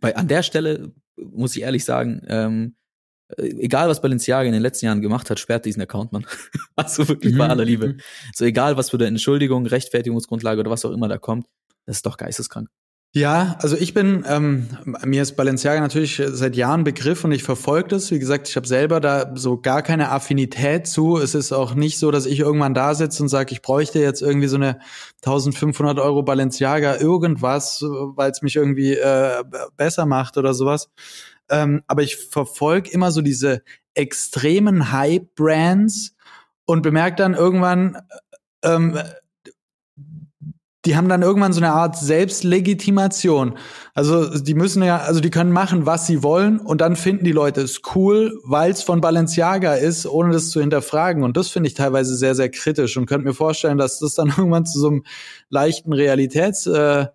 [0.00, 2.76] bei, an der Stelle muss ich ehrlich sagen, ähm,
[3.36, 6.26] äh, egal was Balenciaga in den letzten Jahren gemacht hat, sperrt diesen Account, man.
[6.76, 7.50] also wirklich bei Mhm.
[7.50, 7.96] aller Liebe.
[8.34, 11.46] So egal, was für eine Entschuldigung, Rechtfertigungsgrundlage oder was auch immer da kommt,
[11.86, 12.68] das ist doch geisteskrank.
[13.16, 14.68] Ja, also ich bin, ähm,
[15.02, 18.10] mir ist Balenciaga natürlich seit Jahren Begriff und ich verfolge das.
[18.10, 21.16] Wie gesagt, ich habe selber da so gar keine Affinität zu.
[21.16, 24.20] Es ist auch nicht so, dass ich irgendwann da sitze und sage, ich bräuchte jetzt
[24.20, 24.80] irgendwie so eine
[25.24, 29.42] 1500 Euro Balenciaga irgendwas, weil es mich irgendwie äh,
[29.78, 30.90] besser macht oder sowas.
[31.48, 33.62] Ähm, aber ich verfolge immer so diese
[33.94, 36.14] extremen Hype-Brands
[36.66, 37.96] und bemerke dann irgendwann,
[38.62, 38.98] ähm,
[40.86, 43.58] die haben dann irgendwann so eine Art Selbstlegitimation.
[43.94, 47.32] Also die müssen ja, also die können machen, was sie wollen und dann finden die
[47.32, 51.24] Leute es cool, weil es von Balenciaga ist, ohne das zu hinterfragen.
[51.24, 54.28] Und das finde ich teilweise sehr, sehr kritisch und könnte mir vorstellen, dass das dann
[54.36, 55.02] irgendwann zu so einem
[55.48, 57.14] leichten Realitätsverlust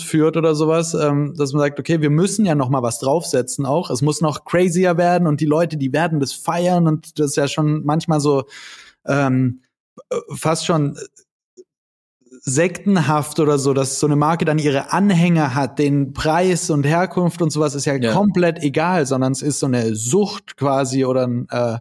[0.00, 2.98] äh, führt oder sowas, ähm, dass man sagt, okay, wir müssen ja noch mal was
[3.00, 3.90] draufsetzen auch.
[3.90, 7.36] Es muss noch crazier werden und die Leute, die werden das feiern und das ist
[7.36, 8.44] ja schon manchmal so
[9.06, 9.60] ähm,
[10.10, 10.96] äh, fast schon
[12.44, 17.40] sektenhaft oder so, dass so eine Marke dann ihre Anhänger hat, den Preis und Herkunft
[17.40, 18.12] und sowas ist ja, Ja.
[18.12, 21.78] komplett egal, sondern es ist so eine Sucht quasi oder ein, äh,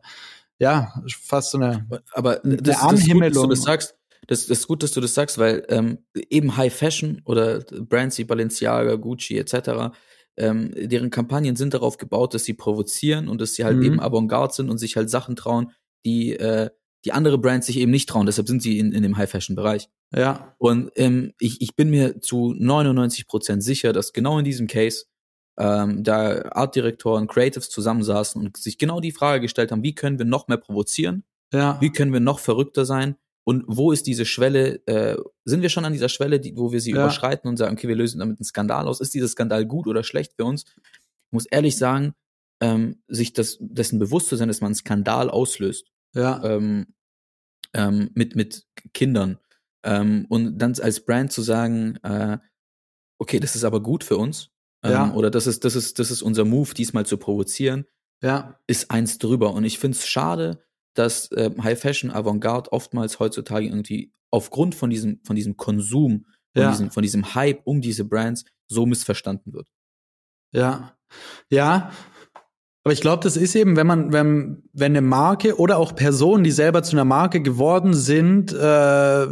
[0.60, 0.94] ja,
[1.24, 3.50] fast so eine, Aber Eine das, das ist gut, dass du Anhimmelung.
[3.50, 3.96] das sagst.
[4.28, 5.98] Das, das ist gut, dass du das sagst, weil ähm,
[6.30, 9.92] eben High Fashion oder Brands wie Balenciaga, Gucci etc.,
[10.38, 13.84] ähm, deren Kampagnen sind darauf gebaut, dass sie provozieren und dass sie halt Mhm.
[13.84, 15.72] eben Avantgarde sind und sich halt Sachen trauen,
[16.06, 16.70] die, äh,
[17.06, 18.26] die andere Brands sich eben nicht trauen.
[18.26, 19.90] Deshalb sind sie in, in dem High Fashion Bereich.
[20.16, 24.68] ja, Und ähm, ich, ich bin mir zu 99 Prozent sicher, dass genau in diesem
[24.68, 25.06] Case
[25.58, 30.26] ähm, da Artdirektoren, Creatives zusammensaßen und sich genau die Frage gestellt haben, wie können wir
[30.26, 31.24] noch mehr provozieren?
[31.54, 33.16] ja, Wie können wir noch verrückter sein?
[33.44, 34.86] Und wo ist diese Schwelle?
[34.86, 36.98] Äh, sind wir schon an dieser Schwelle, die, wo wir sie Ja.
[36.98, 39.02] überschreiten und sagen, okay, wir lösen damit einen Skandal aus?
[39.02, 40.64] Ist dieser Skandal gut oder schlecht für uns?
[40.64, 42.14] Ich muss ehrlich sagen,
[42.62, 46.88] ähm, sich das, dessen bewusst zu sein, dass man einen Skandal auslöst ja, ähm,
[47.74, 49.40] ähm, mit, mit Kindern.
[49.84, 52.38] Ähm, und dann als Brand zu sagen, äh,
[53.20, 54.50] okay, das ist aber gut für uns.
[54.84, 55.14] Ähm, Ja.
[55.14, 57.86] Oder das ist, das ist, das ist unser Move, diesmal zu provozieren,
[58.22, 59.54] ja, ist eins drüber.
[59.54, 64.90] Und ich finde es schade, dass äh, High Fashion Avantgarde oftmals heutzutage irgendwie aufgrund von
[64.90, 66.72] diesem, von diesem Konsum, von, Ja.
[66.72, 69.70] diesem, von diesem Hype um diese Brands so missverstanden wird.
[70.54, 70.98] Ja,
[71.50, 71.92] ja.
[72.84, 76.44] Aber ich glaube, das ist eben, wenn man, wenn, wenn eine Marke oder auch Personen,
[76.44, 79.28] die selber zu einer Marke geworden sind, äh,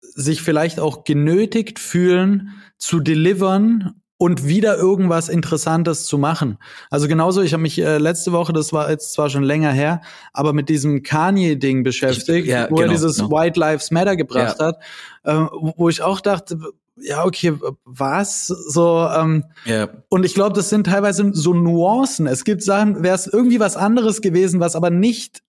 [0.00, 6.58] sich vielleicht auch genötigt fühlen, zu delivern und wieder irgendwas Interessantes zu machen.
[6.90, 10.00] Also genauso, ich habe mich äh, letzte Woche, das war jetzt zwar schon länger her,
[10.32, 13.30] aber mit diesem Kanye-Ding beschäftigt, Ich- ja, wo er genau, dieses genau.
[13.30, 14.66] White Lives Matter gebracht Ja.
[14.66, 14.76] hat,
[15.24, 15.46] äh,
[15.76, 16.58] wo ich auch dachte,
[17.02, 18.46] ja, okay, was?
[18.46, 22.26] So, ähm, Ja, und ich glaube, das sind teilweise so Nuancen.
[22.26, 25.42] Es gibt Sachen, wäre es irgendwie was anderes gewesen, was aber nicht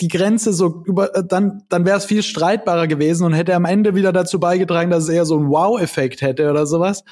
[0.00, 3.64] die Grenze so über, äh, dann, dann wäre es viel streitbarer gewesen und hätte am
[3.64, 7.04] Ende wieder dazu beigetragen, dass es eher so einen Wow-Effekt hätte oder sowas.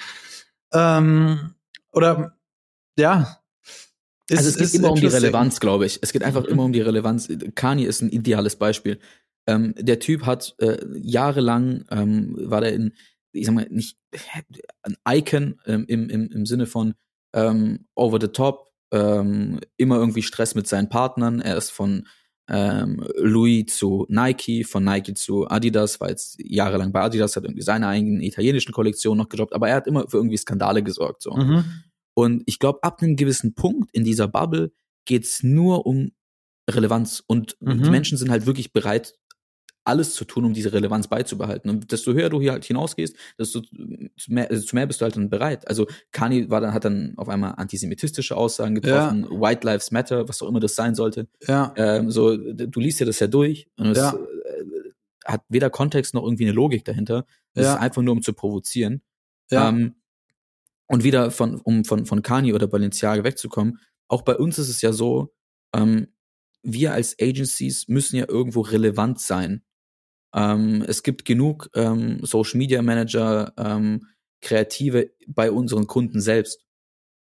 [0.73, 1.55] Ähm,
[1.93, 2.37] oder,
[2.99, 3.37] ja.
[4.31, 5.07] Also es geht immer um die.
[5.07, 5.99] Relevanz, glaube ich.
[6.03, 6.49] Es geht einfach Mhm.
[6.51, 7.29] immer um die Relevanz.
[7.55, 9.01] Kanye ist ein ideales Beispiel.
[9.47, 12.93] Ähm, der Typ hat äh, jahrelang ähm, war der in,
[13.33, 13.97] ich sag mal, nicht
[14.83, 16.95] ein Icon ähm, im, im, im Sinne von
[17.35, 21.41] ähm, over the top, ähm, immer irgendwie Stress mit seinen Partnern.
[21.41, 22.07] Er ist von
[22.49, 27.63] ähm, Louis zu Nike, von Nike zu Adidas, war jetzt jahrelang bei Adidas, hat irgendwie
[27.63, 31.23] seine eigenen italienischen Kollektionen noch gedroppt, aber er hat immer für irgendwie Skandale gesorgt.
[31.23, 31.33] So.
[31.33, 31.65] Mhm.
[32.15, 34.73] Und ich glaube, ab einem gewissen Punkt in dieser Bubble
[35.05, 36.11] geht's nur um
[36.69, 37.23] Relevanz.
[37.27, 37.83] Und Mhm.
[37.85, 39.15] die Menschen sind halt wirklich bereit,
[39.85, 41.71] alles zu tun, um diese Relevanz beizubehalten.
[41.71, 43.63] Und desto höher du hier halt hinausgehst, desto
[44.29, 45.67] mehr, also zu mehr bist du halt dann bereit.
[45.69, 50.43] Also Kanye war dann, hat dann auf einmal antisemitistische Aussagen getroffen, White Lives Matter, was
[50.43, 51.29] auch immer das sein sollte.
[51.47, 51.73] Ja.
[51.77, 54.13] Ähm, so, du liest dir das ja durch und es Ja.
[54.13, 54.91] äh,
[55.25, 57.25] hat weder Kontext noch irgendwie eine Logik dahinter.
[57.55, 57.75] Es Ja.
[57.75, 59.03] ist einfach nur, um zu provozieren.
[59.51, 59.69] Ja.
[59.69, 59.95] Ähm,
[60.87, 64.83] und wieder von, um von, von Kanye oder Balenciaga wegzukommen, auch bei uns ist es
[64.83, 65.33] ja so,
[65.75, 66.09] ähm,
[66.63, 69.63] wir als Agencies müssen ja irgendwo relevant sein.
[70.35, 74.07] Ähm, es gibt genug ähm, Social Media Manager, ähm,
[74.41, 76.65] Kreative bei unseren Kunden selbst.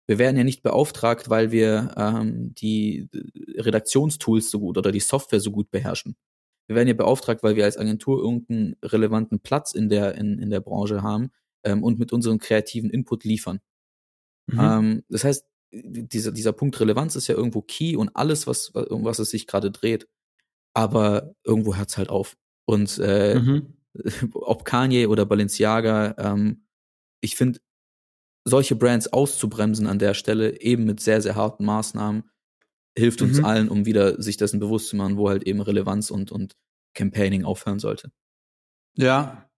[0.07, 3.09] Wir werden ja nicht beauftragt, weil wir ähm, die
[3.57, 6.17] Redaktionstools so gut oder die Software so gut beherrschen.
[6.67, 10.51] Wir werden ja beauftragt, weil wir als Agentur irgendeinen relevanten Platz in der, in, in
[10.51, 11.31] der Branche haben
[11.65, 13.61] ähm, und mit unserem kreativen Input liefern.
[14.47, 14.61] Mhm.
[14.61, 19.05] Ähm, das heißt, dieser, dieser Punkt Relevanz ist ja irgendwo key und alles, was, um
[19.05, 20.09] was es sich gerade dreht.
[20.75, 22.37] Aber irgendwo hört's halt auf.
[22.65, 23.75] Und äh, Mhm.
[24.35, 26.65] ob Kanye oder Balenciaga, ähm,
[27.21, 27.61] ich finde,
[28.45, 32.25] solche Brands auszubremsen an der Stelle, eben mit sehr, sehr harten Maßnahmen,
[32.99, 33.45] hilft uns Mhm.
[33.45, 36.55] allen, um wieder sich dessen bewusst zu machen, wo halt eben Relevanz und, und
[36.95, 38.11] Campaigning aufhören sollte.
[38.97, 39.49] Ja.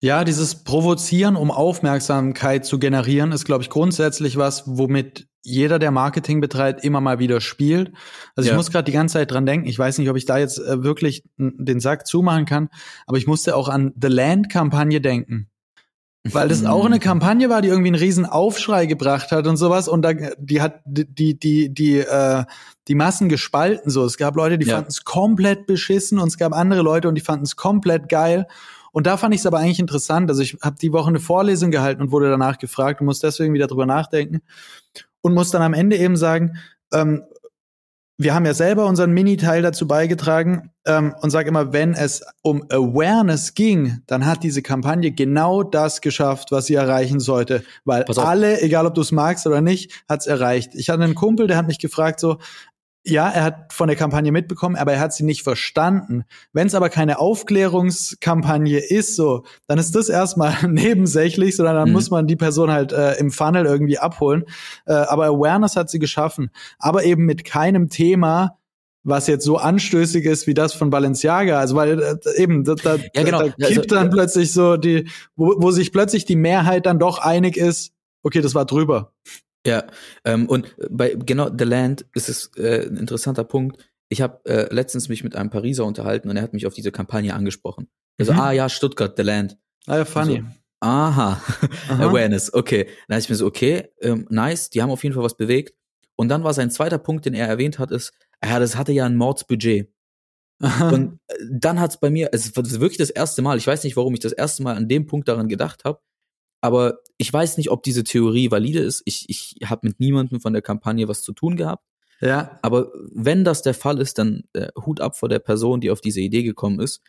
[0.00, 5.90] Ja, dieses Provozieren, um Aufmerksamkeit zu generieren, ist, glaube ich, grundsätzlich was, womit jeder, der
[5.90, 7.92] Marketing betreibt, immer mal wieder spielt.
[8.36, 8.54] Also Ja.
[8.54, 9.66] ich muss gerade die ganze Zeit dran denken.
[9.66, 12.68] Ich weiß nicht, ob ich da jetzt äh, wirklich den Sack zumachen kann,
[13.06, 15.48] aber ich musste auch an The Land-Kampagne denken.
[16.24, 19.88] Weil das auch eine Kampagne war, die irgendwie einen riesen Aufschrei gebracht hat und sowas.
[19.88, 22.44] Und da, die hat die, die, die, die, äh,
[22.86, 23.90] die Massen gespalten.
[23.90, 24.76] So, es gab Leute, die Ja.
[24.76, 28.46] fanden es komplett beschissen und es gab andere Leute und die fanden es komplett geil.
[28.92, 30.30] Und da fand ich es aber eigentlich interessant.
[30.30, 33.52] Also ich habe die Woche eine Vorlesung gehalten und wurde danach gefragt und muss deswegen
[33.54, 34.42] wieder drüber nachdenken
[35.22, 36.58] und muss dann am Ende eben sagen,
[36.92, 37.22] ähm,
[38.18, 42.62] wir haben ja selber unseren Mini-Teil dazu beigetragen ähm, und sag immer, wenn es um
[42.70, 47.64] Awareness ging, dann hat diese Kampagne genau das geschafft, was sie erreichen sollte.
[47.84, 50.74] Weil alle, egal ob du es magst oder nicht, hat's erreicht.
[50.74, 52.38] Ich hatte einen Kumpel, der hat mich gefragt so,
[53.04, 56.24] ja, er hat von der Kampagne mitbekommen, aber er hat sie nicht verstanden.
[56.52, 61.94] Wenn es aber keine Aufklärungskampagne ist, so, dann ist das erstmal nebensächlich, sondern dann Mhm.
[61.94, 64.44] muss man die Person halt äh, im Funnel irgendwie abholen.
[64.86, 68.58] Äh, aber Awareness hat sie geschaffen, aber eben mit keinem Thema,
[69.04, 71.58] was jetzt so anstößig ist wie das von Balenciaga.
[71.58, 73.38] Also weil äh, eben da, da, Ja, genau.
[73.48, 77.18] da Also, kippt dann plötzlich so die, wo, wo sich plötzlich die Mehrheit dann doch
[77.18, 77.92] einig ist.
[78.22, 79.12] Okay, das war drüber.
[79.66, 79.84] Ja,
[80.24, 83.84] ähm, und bei genau The Land ist es äh, ein interessanter Punkt.
[84.08, 86.90] Ich habe äh, letztens mich mit einem Pariser unterhalten und er hat mich auf diese
[86.92, 87.88] Kampagne angesprochen.
[88.18, 88.40] Also, Mhm.
[88.40, 89.56] ah ja, Stuttgart, The Land.
[89.86, 90.44] Ah ja, funny.
[90.80, 91.40] Aha,
[91.88, 92.02] Aha.
[92.10, 92.84] Awareness, okay.
[92.86, 95.74] Dann dachte ich mir so, okay, ähm, nice, die haben auf jeden Fall was bewegt.
[96.16, 98.12] Und dann war sein zweiter Punkt, den er erwähnt hat, ist,
[98.44, 99.88] ja, das hatte ja ein Mordsbudget.
[100.60, 100.90] Aha.
[100.90, 103.96] Und äh, dann hat's bei mir, es war wirklich das erste Mal, ich weiß nicht,
[103.96, 106.00] warum ich das erste Mal an dem Punkt daran gedacht habe,
[106.62, 109.02] aber ich weiß nicht, ob diese Theorie valide ist.
[109.04, 111.84] Ich, ich habe mit niemandem von der Kampagne was zu tun gehabt.
[112.20, 115.90] ja, Aber wenn das der Fall ist, dann äh, Hut ab vor der Person, die
[115.90, 117.02] auf diese Idee gekommen ist.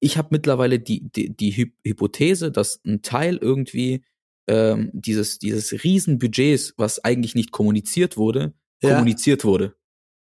[0.00, 4.04] Ich habe mittlerweile die, die, die Hy Hypothese, dass ein Teil irgendwie
[4.48, 8.90] ähm, dieses, dieses Riesenbudgets, was eigentlich nicht kommuniziert wurde, Ja.
[8.90, 9.74] kommuniziert wurde.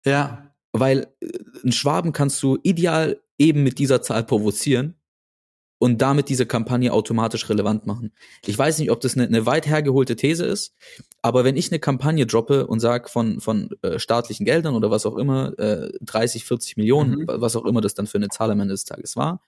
[0.04, 1.28] ja, Weil äh,
[1.62, 4.96] einen Schwaben kannst du ideal eben mit dieser Zahl provozieren
[5.82, 8.12] und damit diese Kampagne automatisch relevant machen.
[8.46, 10.76] Ich weiß nicht, ob das eine, eine weit hergeholte These ist,
[11.22, 15.06] aber wenn ich eine Kampagne droppe und sag von, von äh, staatlichen Geldern oder was
[15.06, 17.24] auch immer, äh, 30, 40 Millionen, Mhm.
[17.26, 19.40] was auch immer das dann für eine Zahl am Ende des Tages war,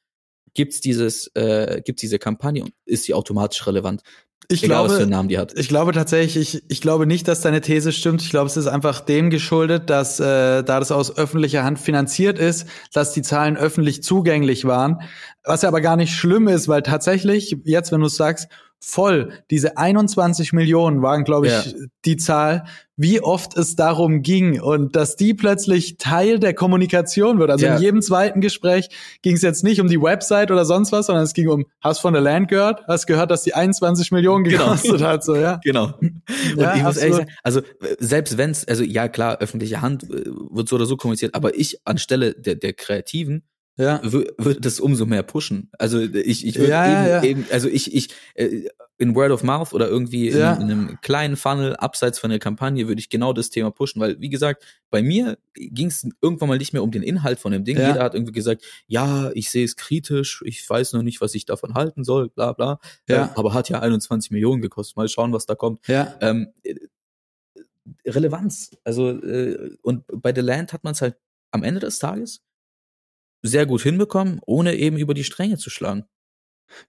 [0.54, 4.02] gibt's dieses, äh, gibt's diese Kampagne und ist sie automatisch relevant.
[4.48, 5.58] ich Egal, was für glaube, einen Namen die hat.
[5.58, 8.22] ich glaube tatsächlich, ich, ich glaube nicht, dass deine These stimmt.
[8.22, 12.38] Ich glaube, es ist einfach dem geschuldet, dass äh, da das aus öffentlicher Hand finanziert
[12.38, 15.00] ist, dass die Zahlen öffentlich zugänglich waren.
[15.44, 18.48] Was ja aber gar nicht schlimm ist, weil tatsächlich, jetzt, wenn du es sagst,
[18.86, 21.62] voll, diese 21 Millionen waren, glaube ich, Ja.
[22.04, 22.64] die Zahl,
[22.96, 27.50] wie oft es darum ging und dass die plötzlich Teil der Kommunikation wird.
[27.50, 27.76] Also Ja.
[27.76, 28.88] in jedem zweiten Gespräch
[29.22, 31.98] ging es jetzt nicht um die Website oder sonst was, sondern es ging um, hast
[32.00, 32.82] von der Land gehört?
[32.86, 34.64] Hast gehört, dass die 21 Millionen Genau.
[34.66, 35.60] gekostet hat, so, ja.
[35.64, 35.94] Genau.
[36.00, 36.22] Und
[36.56, 37.64] Ja, ich muss ehrlich sagen, also äh,
[37.98, 41.80] selbst wenn's, also ja klar, öffentliche Hand äh, wird so oder so kommuniziert, aber ich
[41.84, 43.42] anstelle der, der Kreativen
[43.76, 44.00] Ja.
[44.02, 45.68] wü- würde das umso mehr pushen.
[45.78, 49.42] Also ich, ich würde Ja, eben, ja, eben, also ich, ich, äh, in Word of
[49.42, 53.32] Mouth oder irgendwie in, in einem kleinen Funnel abseits von der Kampagne würde ich genau
[53.32, 56.92] das Thema pushen, weil wie gesagt, bei mir ging es irgendwann mal nicht mehr um
[56.92, 57.76] den Inhalt von dem Ding.
[57.88, 61.44] Jeder hat irgendwie gesagt, ja, ich sehe es kritisch, ich weiß noch nicht, was ich
[61.44, 62.78] davon halten soll, bla bla.
[63.08, 63.24] Ja.
[63.24, 64.96] Äh, aber hat ja 21 Millionen gekostet.
[64.96, 65.84] Mal schauen, was da kommt.
[65.88, 66.14] Ja.
[66.20, 66.52] Ähm,
[68.06, 68.76] Relevanz.
[68.84, 71.16] Also, äh, und bei The Land hat man es halt
[71.50, 72.42] am Ende des Tages
[73.44, 76.04] sehr gut hinbekommen, ohne eben über die Stränge zu schlagen.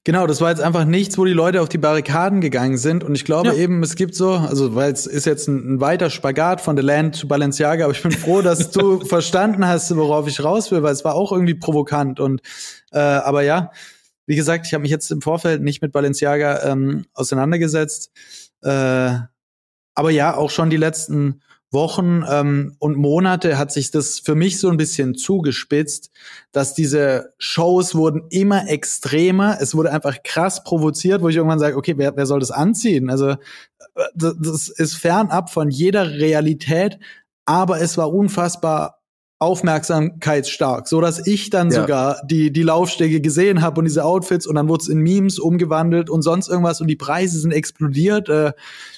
[0.04, 3.04] Genau, das war jetzt einfach nichts, wo die Leute auf die Barrikaden gegangen sind.
[3.04, 3.54] Und ich glaube ja.
[3.56, 6.82] eben, es gibt so, also weil es ist jetzt ein, ein, weiter Spagat von The
[6.82, 10.82] Land zu Balenciaga, aber ich bin froh, dass du verstanden hast, worauf ich raus will,
[10.82, 12.20] weil es war auch irgendwie provokant.
[12.20, 12.42] Und
[12.92, 13.72] äh, aber ja,
[14.26, 18.12] wie gesagt, ich habe mich jetzt im Vorfeld nicht mit Balenciaga ähm, auseinandergesetzt.
[18.64, 19.20] Äh,
[19.94, 24.60] aber ja, auch schon die letzten Wochen ähm, und Monate hat sich das für mich
[24.60, 26.12] so ein bisschen zugespitzt,
[26.52, 29.58] dass diese Shows wurden immer extremer.
[29.60, 33.10] Es wurde einfach krass provoziert, wo ich irgendwann sage, okay, wer, wer soll das anziehen?
[33.10, 33.38] Also äh,
[34.16, 37.00] das ist fernab von jeder Realität,
[37.46, 39.02] aber es war unfassbar
[39.40, 41.82] aufmerksamkeitsstark, so dass ich dann ja.
[41.82, 45.40] sogar die die Laufstege gesehen habe und diese Outfits und dann wurde es in Memes
[45.40, 48.30] umgewandelt und sonst irgendwas und die Preise sind explodiert.
[48.30, 48.54] Äh,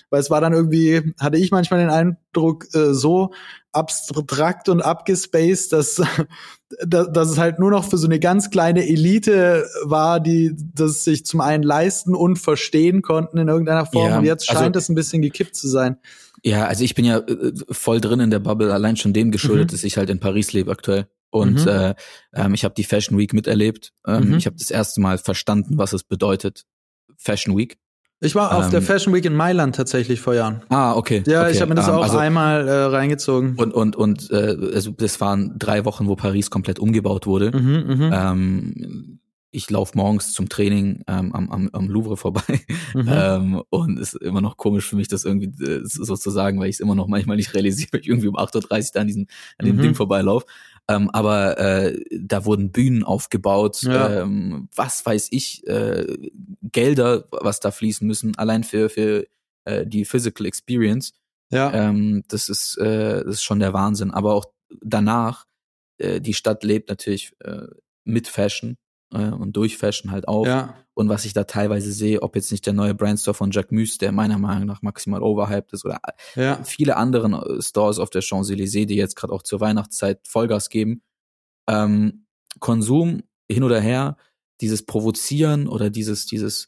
[0.10, 3.32] weil es war dann irgendwie, hatte ich manchmal den Eindruck, äh, so
[3.73, 6.02] abstrakt und abgespaced, dass,
[6.86, 11.04] dass, dass es halt nur noch für so eine ganz kleine Elite war, die das
[11.04, 14.10] sich zum einen leisten und verstehen konnten in irgendeiner Form.
[14.10, 15.97] Ja, und jetzt scheint also, es ein bisschen gekippt zu sein.
[16.47, 19.67] Ja, also ich bin ja äh, voll drin in der Bubble, allein schon dem geschuldet,
[19.67, 19.71] mhm.
[19.71, 21.07] dass ich halt in Paris lebe aktuell.
[21.29, 21.67] Und mhm.
[21.67, 21.95] äh,
[22.33, 23.91] ähm, ich habe die Fashion Week miterlebt.
[24.07, 24.38] Ähm, mhm.
[24.38, 26.65] Ich habe das erste Mal verstanden, was es bedeutet,
[27.17, 27.77] Fashion Week.
[28.19, 30.63] Ich war auf ähm, der Fashion Week in Mailand tatsächlich vor Jahren.
[30.69, 31.21] Ah, okay.
[31.27, 31.51] Ja, okay.
[31.51, 33.55] ich habe mir das ähm, auch also, einmal äh, reingezogen.
[33.57, 37.51] Und und und äh, also das waren drei Wochen, wo Paris komplett umgebaut wurde.
[37.51, 38.12] Mhm, mhm.
[38.13, 39.19] ähm,
[39.58, 42.62] ich laufe morgens zum Training ähm, am, am, am Louvre vorbei
[42.93, 43.08] mhm.
[43.12, 46.60] ähm, und es ist immer noch komisch für mich, das irgendwie äh, so zu sagen,
[46.60, 49.02] weil ich es immer noch manchmal nicht realisiere, weil ich irgendwie um 8.30 Uhr da
[49.02, 49.82] an diesem an dem mhm.
[49.82, 50.46] Ding vorbeilaufe.
[50.88, 54.22] Ähm, aber äh, da wurden Bühnen aufgebaut, ja.
[54.22, 56.06] ähm, was weiß ich, äh,
[56.62, 59.26] Gelder, was da fließen müssen, allein für, für
[59.65, 61.13] äh, die Physical Experience.
[61.50, 61.74] Ja.
[61.74, 64.12] Ähm, das ist, äh, das ist schon der Wahnsinn.
[64.12, 64.46] Aber auch
[64.82, 65.46] danach,
[65.98, 67.67] äh, die Stadt lebt natürlich äh,
[68.06, 68.78] mit Fashion
[69.13, 70.46] äh, und durch Fashion halt auch.
[70.46, 70.76] Ja.
[70.93, 73.98] Und was ich da teilweise sehe, ob jetzt nicht der neue Brandstore von Jacques Mus,
[73.98, 76.00] der meiner Meinung nach maximal overhyped ist, oder
[76.36, 76.63] ja.
[76.63, 81.04] viele anderen äh, Stores auf der Champs-Élysées, die jetzt gerade auch zur Weihnachtszeit Vollgas geben.
[81.70, 82.26] Ähm,
[82.60, 84.17] Konsum hin oder her,
[84.62, 86.67] dieses Provozieren oder dieses, dieses,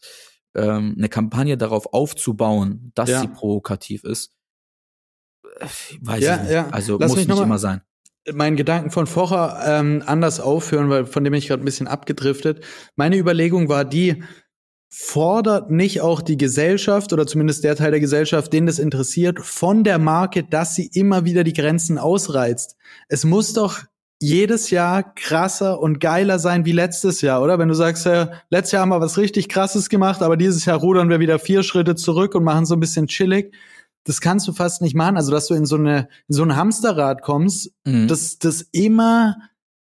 [0.55, 3.21] ähm, eine Kampagne darauf aufzubauen, dass ja.
[3.21, 4.35] sie provokativ ist,
[5.59, 5.65] äh,
[6.01, 6.73] weiß ja, ich nicht.
[6.73, 7.81] Also Lass muss nicht immer sein
[8.33, 11.87] meinen Gedanken von vorher ähm, anders aufhören, weil von dem bin ich gerade ein bisschen
[11.87, 12.63] abgedriftet.
[12.95, 14.23] Meine Überlegung war die,
[14.89, 19.83] fordert nicht auch die Gesellschaft oder zumindest der Teil der Gesellschaft, den das interessiert, von
[19.83, 22.75] der Marke, dass sie immer wieder die Grenzen ausreizt.
[23.07, 23.83] Es muss doch
[24.21, 27.57] jedes Jahr krasser und geiler sein wie letztes Jahr, oder?
[27.57, 30.79] Wenn du sagst, ja, letztes Jahr haben wir was richtig krasses gemacht, aber dieses Jahr
[30.79, 33.53] rudern wir wieder vier Schritte zurück und machen so ein bisschen chillig
[34.05, 35.17] das kannst du fast nicht machen.
[35.17, 38.07] Also, dass du in so eine in so ein Hamsterrad kommst, mhm.
[38.07, 39.35] dass das immer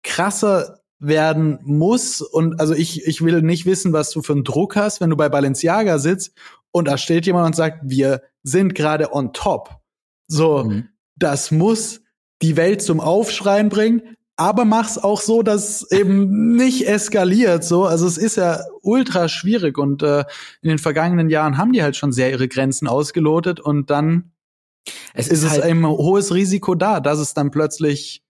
[0.04, 2.22] krasser werden muss.
[2.22, 5.18] Und also ich, ich will nicht wissen, was du für einen Druck hast, wenn du
[5.18, 6.34] bei Balenciaga sitzt
[6.72, 9.82] und da steht jemand und sagt, wir sind gerade on top.
[10.28, 10.90] So, mhm.
[11.16, 12.02] das muss
[12.42, 17.64] die Welt zum Aufschreien bringen aber mach's auch so, dass eben nicht eskaliert.
[17.64, 20.26] So, also es ist ja ultra schwierig und äh,
[20.62, 24.32] in den vergangenen Jahren haben die halt schon sehr ihre Grenzen ausgelotet und dann
[25.14, 28.24] es ist, ist halt es ein hohes Risiko da, dass es dann plötzlich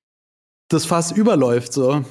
[0.67, 1.71] das Fass überläuft.
[1.71, 2.04] So.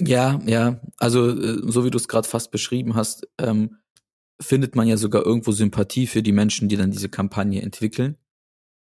[0.00, 0.80] Ja, ja.
[0.98, 3.76] Also äh, so wie du es gerade fast beschrieben hast, ähm,
[4.40, 8.16] findet man ja sogar irgendwo Sympathie für die Menschen, die dann diese Kampagne entwickeln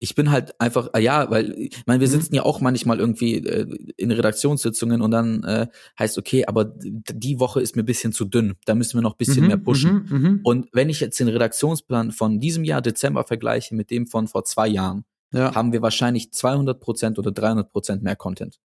[0.03, 2.13] ich bin halt einfach, ah ja, weil, ich meine, wir mhm.
[2.13, 3.67] sitzen ja auch manchmal irgendwie äh,
[3.99, 5.67] in Redaktionssitzungen und dann äh,
[5.99, 9.43] heißt, okay, aber die Woche ist mir bisschen zu dünn, da müssen wir noch bisschen
[9.43, 10.07] mhm, mehr pushen.
[10.09, 14.07] Mhm, mhm, und wenn ich jetzt den Redaktionsplan von diesem Jahr Dezember vergleiche mit dem
[14.07, 15.55] von vor zwei Jahren, ja.
[15.55, 18.59] haben wir wahrscheinlich 200 Prozent oder 300 Prozent mehr Content.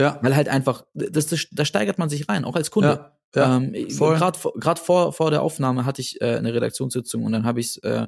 [0.00, 0.18] Ja.
[0.22, 2.88] Weil halt einfach, das, das, da steigert man sich rein, auch als Kunde.
[2.88, 3.10] Ja.
[3.36, 7.58] Ja, ähm, Gerade vor, vor der Aufnahme hatte ich äh, eine Redaktionssitzung und dann habe
[7.58, 8.06] ich äh,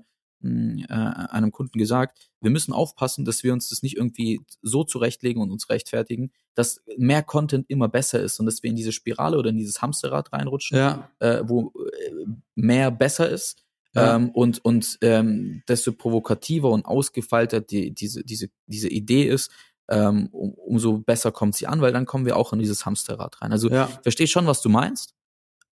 [0.88, 5.42] äh, einem Kunden gesagt, wir müssen aufpassen, dass wir uns das nicht irgendwie so zurechtlegen
[5.42, 9.38] und uns rechtfertigen, dass mehr Content immer besser ist und dass wir in diese Spirale
[9.38, 11.10] oder in dieses Hamsterrad reinrutschen, ja.
[11.18, 13.64] äh, wo äh, mehr besser ist.
[13.94, 14.16] Ja.
[14.16, 19.50] Ähm, und und ähm, desto provokativer und ausgefeilter die, diese, diese, diese Idee ist,
[19.88, 23.40] ähm, um, umso besser kommt sie an, weil dann kommen wir auch in dieses Hamsterrad
[23.40, 23.52] rein.
[23.52, 23.88] Also ja.
[23.90, 25.15] ich verstehe schon, was du meinst.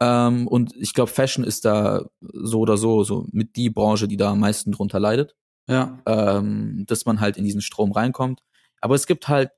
[0.03, 4.17] Ähm, und ich glaube, Fashion ist da so oder so, so mit die Branche, die
[4.17, 5.35] da am meisten drunter leidet.
[5.69, 6.01] Ja.
[6.05, 8.41] Ähm, dass man halt in diesen Strom reinkommt.
[8.81, 9.51] Aber es gibt halt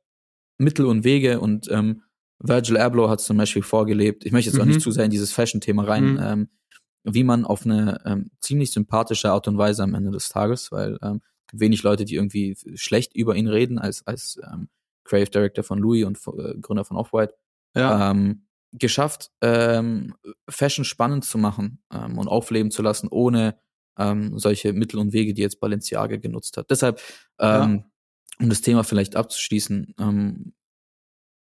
[0.57, 2.03] Mittel und Wege und ähm,
[2.39, 4.61] Virgil Abloh hat zum Beispiel vorgelebt, ich möchte jetzt mhm.
[4.61, 4.81] auch nicht mhm.
[4.81, 6.19] zu sehr in dieses Fashion-Thema rein, mhm.
[6.21, 6.49] ähm,
[7.03, 10.97] wie man auf eine ähm, ziemlich sympathische Art und Weise am Ende des Tages, weil
[11.01, 11.21] ähm,
[11.51, 14.69] wenig Leute, die irgendwie schlecht über ihn reden als, als ähm,
[15.05, 17.33] Creative Director von Louis und äh, Gründer von Off-White.
[17.75, 18.11] Ja.
[18.11, 18.45] Ähm,
[18.79, 20.15] geschafft, ähm,
[20.49, 23.59] Fashion spannend zu machen ähm, und aufleben zu lassen, ohne
[23.97, 26.69] ähm, solche Mittel und Wege, die jetzt Balenciaga genutzt hat.
[26.69, 27.01] Deshalb,
[27.39, 27.85] ähm,
[28.39, 30.53] um das Thema vielleicht abzuschließen, ähm,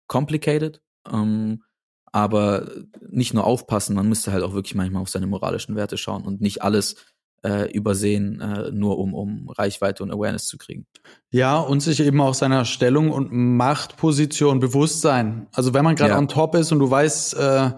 [0.09, 1.62] complicated, ähm,
[2.07, 2.70] aber
[3.09, 6.41] nicht nur aufpassen, man müsste halt auch wirklich manchmal auf seine moralischen Werte schauen und
[6.41, 6.97] nicht alles
[7.45, 10.86] äh, übersehen, äh, nur um, um Reichweite und Awareness zu kriegen.
[11.30, 15.47] Ja, und sich eben auch seiner Stellung und Machtposition bewusst sein.
[15.53, 16.18] Also wenn man gerade Ja.
[16.18, 17.70] on top ist und du weißt, äh,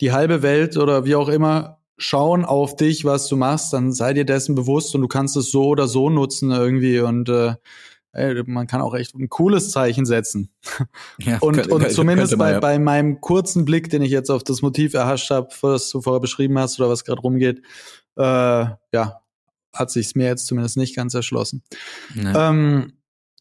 [0.00, 4.12] die halbe Welt oder wie auch immer schauen auf dich, was du machst, dann sei
[4.12, 7.54] dir dessen bewusst und du kannst es so oder so nutzen irgendwie und äh,
[8.14, 10.50] ey, man kann auch echt ein cooles Zeichen setzen.
[11.18, 12.60] Ja, Und, könnte- und zumindest man bei, ja.
[12.60, 16.20] bei meinem kurzen Blick, den ich jetzt auf das Motiv erhascht habe, was du vorher
[16.20, 17.62] beschrieben hast oder was gerade rumgeht,
[18.16, 19.20] äh, ja,
[19.74, 21.62] hat sich's mir jetzt zumindest nicht ganz erschlossen.
[22.14, 22.50] Ja.
[22.50, 22.92] Ähm,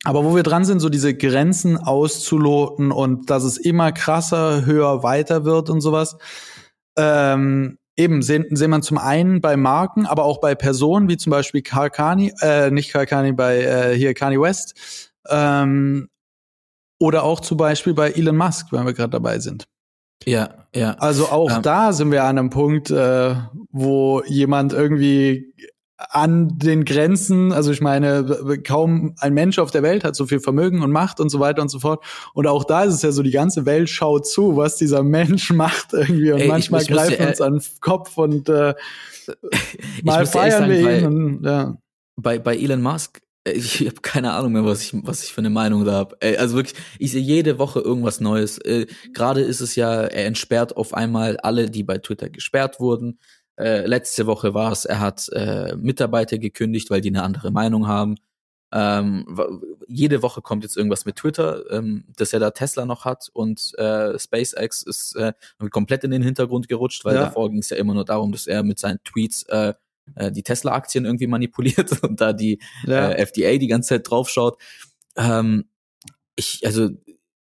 [0.03, 5.03] aber wo wir dran sind, so diese Grenzen auszuloten und dass es immer krasser, höher,
[5.03, 6.17] weiter wird und sowas.
[6.97, 11.29] Ähm, eben sehen, sehen man zum einen bei Marken, aber auch bei Personen, wie zum
[11.29, 15.11] Beispiel Karl Kani, äh, nicht Karl Kani, bei äh, hier Kanye West.
[15.29, 16.09] Ähm,
[16.99, 19.67] oder auch zum Beispiel bei Elon Musk, wenn wir gerade dabei sind.
[20.25, 20.95] Ja, ja.
[20.99, 21.61] Also auch Ähm.
[21.61, 23.35] da sind wir an einem Punkt, äh,
[23.71, 25.53] wo jemand irgendwie
[25.97, 30.39] an den Grenzen, also ich meine, kaum ein Mensch auf der Welt hat so viel
[30.39, 32.03] Vermögen und Macht und so weiter und so fort.
[32.33, 35.51] Und auch da ist es ja so, die ganze Welt schaut zu, was dieser Mensch
[35.53, 36.31] macht irgendwie.
[36.31, 38.73] Und Ey, manchmal greifen äh, uns an den Kopf und äh,
[40.03, 40.85] mal feiern wir sagen, ihn.
[40.85, 41.77] weil- Und, ja.
[42.15, 45.49] bei, bei Elon Musk, ich habe keine Ahnung mehr, was ich, was ich für eine
[45.49, 46.17] Meinung da habe.
[46.37, 48.57] Also wirklich, ich sehe jede Woche irgendwas Neues.
[48.59, 53.19] Äh, Gerade ist es ja, er entsperrt auf einmal alle, die bei Twitter gesperrt wurden.
[53.57, 57.87] Äh, letzte Woche war es, er hat äh, Mitarbeiter gekündigt, weil die eine andere Meinung
[57.87, 58.15] haben.
[58.73, 59.25] Ähm,
[59.87, 63.73] jede Woche kommt jetzt irgendwas mit Twitter, ähm, dass er da Tesla noch hat und
[63.77, 65.33] äh, SpaceX ist äh,
[65.71, 67.25] komplett in den Hintergrund gerutscht, weil Ja.
[67.25, 69.73] davor ging es ja immer nur darum, dass er mit seinen Tweets äh,
[70.15, 73.09] äh, die Tesla-Aktien irgendwie manipuliert und da die Ja.
[73.11, 74.57] äh, FDA die ganze Zeit draufschaut.
[75.15, 75.65] Ähm,
[76.35, 76.89] ich, also,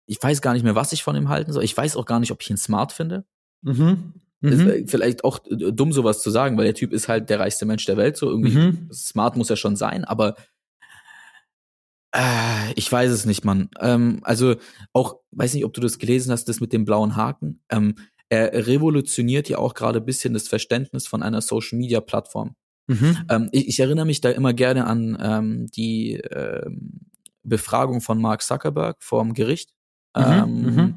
[0.07, 1.65] ich weiß gar nicht mehr, was ich von ihm halten soll.
[1.65, 3.25] Ich weiß auch gar nicht, ob ich ihn smart finde.
[3.63, 4.13] Mhm.
[4.41, 4.69] Mhm.
[4.71, 7.65] äh, vielleicht auch äh, dumm, sowas zu sagen, weil der Typ ist halt der reichste
[7.67, 8.17] Mensch der Welt.
[8.17, 8.89] So irgendwie Mhm.
[8.93, 10.37] smart muss er schon sein, aber
[12.13, 13.69] äh, ich weiß es nicht, Mann.
[13.81, 14.57] Ähm, also
[14.93, 17.61] auch, weiß nicht, ob du das gelesen hast, das mit dem blauen Haken.
[17.71, 17.97] Ähm,
[18.29, 22.57] er revolutioniert ja auch gerade ein bisschen das Verständnis von einer Social Media Plattform.
[22.89, 23.19] Mhm.
[23.29, 27.01] Ähm, ich, ich erinnere mich da immer gerne an ähm, die ähm,
[27.43, 29.71] Befragung von Mark Zuckerberg vorm Gericht.
[30.17, 30.97] Mhm, Ähm, mhm.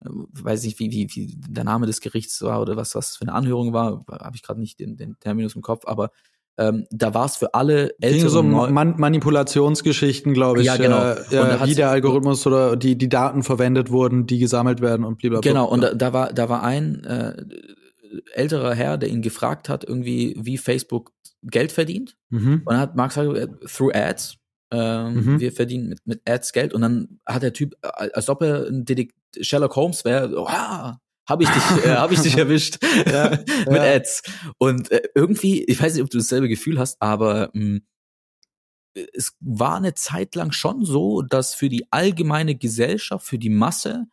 [0.00, 0.08] äh,
[0.42, 3.32] Weiß nicht, wie, wie, wie der Name des Gerichts war oder was was für eine
[3.32, 6.10] Anhörung war, habe ich gerade nicht den, den Terminus im Kopf, aber
[6.58, 10.66] ähm, da war es für alle Ging älteren so um Neu- Man Manipulationsgeschichten, glaube ich.
[10.66, 11.00] Ja, genau.
[11.12, 15.04] Äh, ja, hat's- wie der Algorithmus oder die, die Daten verwendet wurden, die gesammelt werden
[15.04, 15.48] und blablabla.
[15.50, 17.44] Genau, und da, da war da war ein äh,
[18.34, 22.16] älterer Herr, der ihn gefragt hat, irgendwie, wie Facebook Geld verdient.
[22.30, 22.62] Mhm.
[22.64, 24.36] Und dann hat Mark Zuckerberg äh, through Ads.
[24.72, 25.40] Ähm, Mhm.
[25.40, 26.74] Wir verdienen mit, mit Ads Geld.
[26.74, 30.92] Und dann hat der Typ, äh, als ob er ein Detek Sherlock Holmes wäre, oh,
[31.28, 33.30] habe ich dich, äh, habe ich dich erwischt Ja,
[33.66, 33.94] mit ja.
[33.94, 34.22] Ads.
[34.58, 37.80] Und äh, irgendwie, ich weiß nicht, ob du dasselbe Gefühl hast, aber mh,
[39.14, 44.06] es war eine Zeit lang schon so, dass für die allgemeine Gesellschaft, für die Masse,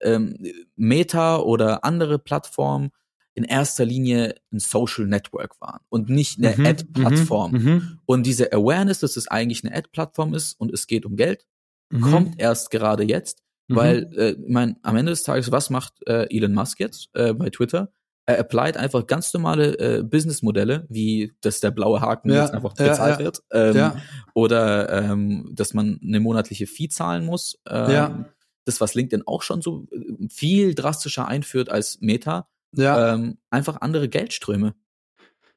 [0.00, 0.36] ähm,
[0.76, 2.90] Meta oder andere Plattformen
[3.34, 7.52] in erster Linie ein Social Network waren und nicht eine Mhm, Ad-Plattform.
[7.52, 11.16] mhm, mhm, Und diese Awareness, dass es eigentlich eine Ad-Plattform ist und es geht um
[11.16, 11.46] Geld,
[11.90, 12.00] mhm.
[12.00, 13.76] kommt erst gerade jetzt, Mhm.
[13.76, 17.32] weil, äh, ich mein, am Ende des Tages, was macht äh, Elon Musk jetzt äh,
[17.32, 17.92] bei Twitter?
[18.26, 22.74] Er applied einfach ganz normale äh, Businessmodelle, wie dass der blaue Haken Ja, jetzt einfach
[22.78, 23.24] ja, bezahlt ja.
[23.24, 23.96] wird, ähm, Ja.
[24.34, 27.58] oder ähm, dass man eine monatliche Fee zahlen muss.
[27.68, 28.24] Ähm, Ja.
[28.66, 32.46] Das, was LinkedIn auch schon so äh, viel drastischer einführt als Meta,
[32.76, 33.14] Ja.
[33.14, 34.74] ähm, einfach andere Geldströme.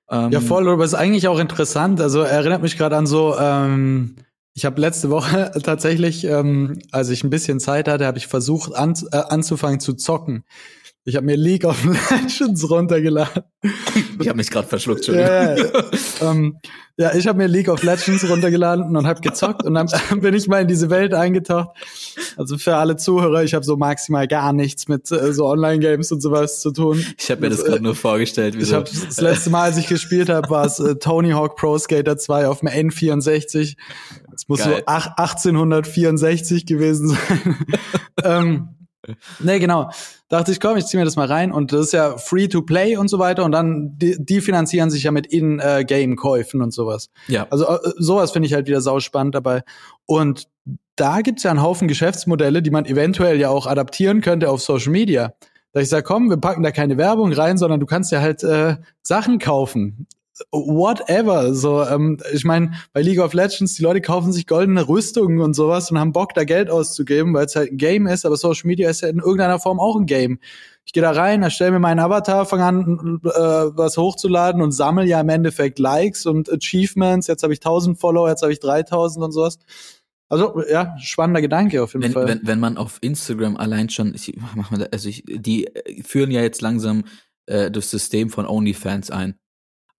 [0.09, 1.99] Ähm, Ja, voll, aber es ist eigentlich auch interessant.
[2.01, 4.15] Also erinnert mich gerade an so, ähm,
[4.53, 8.73] ich habe letzte Woche tatsächlich, ähm, als ich ein bisschen Zeit hatte, habe ich versucht
[8.73, 10.43] an, äh, anzufangen zu zocken.
[11.05, 13.43] Ich habe mir League of Legends runtergeladen.
[14.19, 15.29] Ich habe mich gerade verschluckt, Entschuldigung.
[15.29, 16.57] Ja, ja, ähm,
[16.95, 19.87] ja, ich habe mir League of Legends runtergeladen und habe gezockt und dann
[20.21, 21.69] bin ich mal in diese Welt eingetaucht.
[22.37, 26.21] Also für alle Zuhörer, ich habe so maximal gar nichts mit äh, so Online-Games und
[26.21, 27.03] sowas zu tun.
[27.17, 28.55] Ich habe mir das gerade nur vorgestellt.
[28.55, 31.31] Wie Ich so, habe das letzte Mal, als ich gespielt habe, war es äh, Tony
[31.31, 33.75] Hawk Pro Skater 2 auf dem N64.
[34.35, 34.77] Es muss Geil.
[34.77, 37.57] so ach, 1864 gewesen sein.
[38.23, 38.69] ähm,
[39.39, 39.89] Nee, genau.
[40.29, 42.61] Dachte ich, komm, ich zieh mir das mal rein und das ist ja free to
[42.61, 47.09] play und so weiter und dann die, die finanzieren sich ja mit In-Game-Käufen und sowas.
[47.27, 47.47] Ja.
[47.49, 49.63] Also äh, sowas finde ich halt wieder sauspannend dabei.
[50.05, 50.47] Und
[50.95, 54.91] da gibt's ja einen Haufen Geschäftsmodelle, die man eventuell ja auch adaptieren könnte auf Social
[54.91, 55.33] Media.
[55.73, 58.43] Da ich sage, komm, wir packen da keine Werbung rein, sondern du kannst ja halt
[58.43, 60.07] äh, Sachen kaufen
[60.51, 61.53] whatever.
[61.53, 65.53] So, ähm, ich meine, bei League of Legends, die Leute kaufen sich goldene Rüstungen und
[65.53, 68.67] sowas und haben Bock, da Geld auszugeben, weil es halt ein Game ist, aber Social
[68.67, 70.39] Media ist ja in irgendeiner Form auch ein Game.
[70.85, 75.05] Ich gehe da rein, erstelle mir meinen Avatar, fange an, äh, was hochzuladen und sammle
[75.05, 77.27] ja im Endeffekt Likes und Achievements.
[77.27, 79.59] Jetzt habe ich 1000 Follower, jetzt habe ich 3000 und sowas.
[80.29, 82.27] Also ja, spannender Gedanke auf jeden wenn, Fall.
[82.27, 85.69] Wenn, wenn man auf Instagram allein schon, ich, mach mal, also ich, die
[86.03, 87.03] führen ja jetzt langsam
[87.45, 89.35] äh, das System von OnlyFans ein.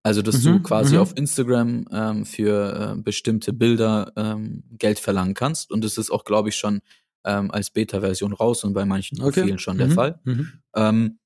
[0.05, 1.01] Also, dass mhm, du quasi mhm.
[1.01, 5.71] auf Instagram ähm, für äh, bestimmte Bilder ähm, Geld verlangen kannst.
[5.71, 6.81] Und das ist auch, glaube ich, schon
[7.25, 9.39] ähm, als Beta-Version raus und bei manchen okay.
[9.39, 9.79] Profilen schon mhm.
[9.79, 10.19] der Fall.
[10.23, 10.51] Mhm.
[10.75, 11.19] Ähm,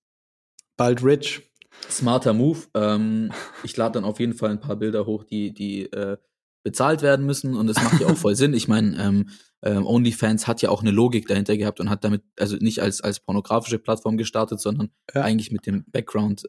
[0.78, 1.52] Bald rich.
[1.90, 2.60] Smarter Move.
[2.74, 3.34] Ähm,
[3.66, 6.16] ich lade dann auf jeden Fall ein paar Bilder hoch, die, die äh,
[6.64, 7.58] bezahlt werden müssen.
[7.58, 8.54] Und das macht ja auch voll Sinn.
[8.54, 9.26] Ich meine,
[9.62, 13.02] ähm, OnlyFans hat ja auch eine Logik dahinter gehabt und hat damit, also nicht als,
[13.02, 15.24] als pornografische Plattform gestartet, sondern ja.
[15.24, 16.44] eigentlich mit dem Background,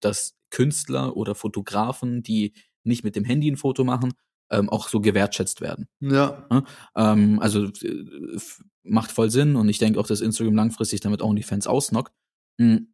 [0.00, 4.12] dass Künstler oder Fotografen, die nicht mit dem Handy ein Foto machen,
[4.50, 5.88] ähm, auch so gewertschätzt werden.
[6.00, 6.46] Ja.
[6.50, 6.64] ja?
[6.96, 8.38] Ähm, also äh,
[8.82, 12.12] macht voll Sinn und ich denke auch, dass Instagram langfristig damit OnlyFans ausnockt.
[12.60, 12.92] Hm.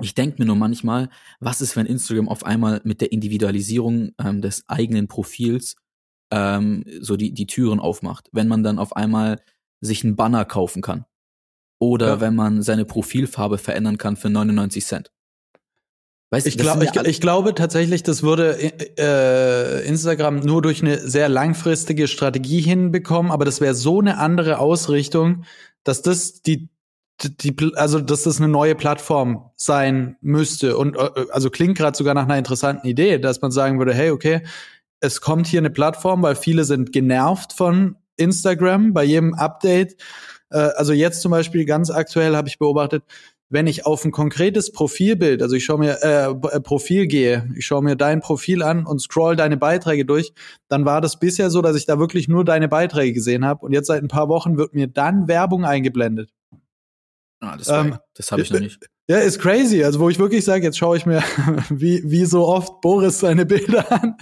[0.00, 4.40] Ich denke mir nur manchmal, was ist, wenn Instagram auf einmal mit der Individualisierung ähm,
[4.40, 5.76] des eigenen Profils
[6.30, 9.40] ähm, so die, die Türen aufmacht, wenn man dann auf einmal
[9.80, 11.04] sich einen Banner kaufen kann.
[11.78, 12.20] Oder ja.
[12.20, 15.12] wenn man seine Profilfarbe verändern kann für 99 Cent.
[16.32, 21.28] Weißt, ich, glaub, ich, ich, glaube tatsächlich, das würde äh, Instagram nur durch eine sehr
[21.28, 25.44] langfristige Strategie hinbekommen, aber das wäre so eine andere Ausrichtung,
[25.84, 26.70] dass das die,
[27.22, 32.14] die also dass das eine neue Plattform sein müsste und äh, also klingt gerade sogar
[32.14, 34.40] nach einer interessanten Idee, dass man sagen würde, hey, okay,
[35.00, 40.00] es kommt hier eine Plattform, weil viele sind genervt von Instagram bei jedem Update.
[40.48, 43.02] Äh, also jetzt zum Beispiel ganz aktuell habe ich beobachtet,
[43.52, 47.66] wenn ich auf ein konkretes Profilbild, also ich schaue mir äh, äh, Profil gehe, ich
[47.66, 50.32] schaue mir dein Profil an und scroll deine Beiträge durch,
[50.68, 53.72] dann war das bisher so, dass ich da wirklich nur deine Beiträge gesehen habe und
[53.72, 56.30] jetzt seit ein paar Wochen wird mir dann Werbung eingeblendet.
[57.40, 58.88] Ah, das, ähm, das habe ich noch nicht.
[59.08, 59.82] Ja, ist crazy.
[59.82, 61.22] Also wo ich wirklich sage, jetzt schaue ich mir
[61.70, 64.16] wie, wie so oft Boris seine Bilder an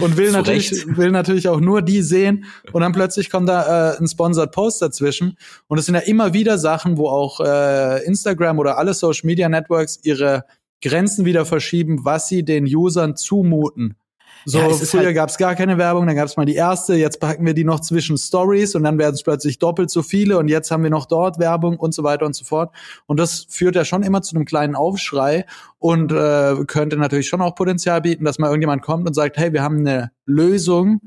[0.00, 3.98] und will natürlich will natürlich auch nur die sehen und dann plötzlich kommt da äh,
[3.98, 5.36] ein Sponsored Post dazwischen
[5.68, 9.48] und es sind ja immer wieder Sachen, wo auch äh, Instagram oder alle Social Media
[9.48, 10.44] Networks ihre
[10.82, 13.96] Grenzen wieder verschieben, was sie den Usern zumuten.
[14.44, 16.94] So, ja, früher halt gab es gar keine Werbung, dann gab es mal die erste,
[16.94, 20.38] jetzt packen wir die noch zwischen Stories und dann werden es plötzlich doppelt so viele
[20.38, 22.74] und jetzt haben wir noch dort Werbung und so weiter und so fort.
[23.06, 25.46] Und das führt ja schon immer zu einem kleinen Aufschrei
[25.78, 29.52] und äh, könnte natürlich schon auch Potenzial bieten, dass mal irgendjemand kommt und sagt, hey,
[29.52, 31.00] wir haben eine Lösung,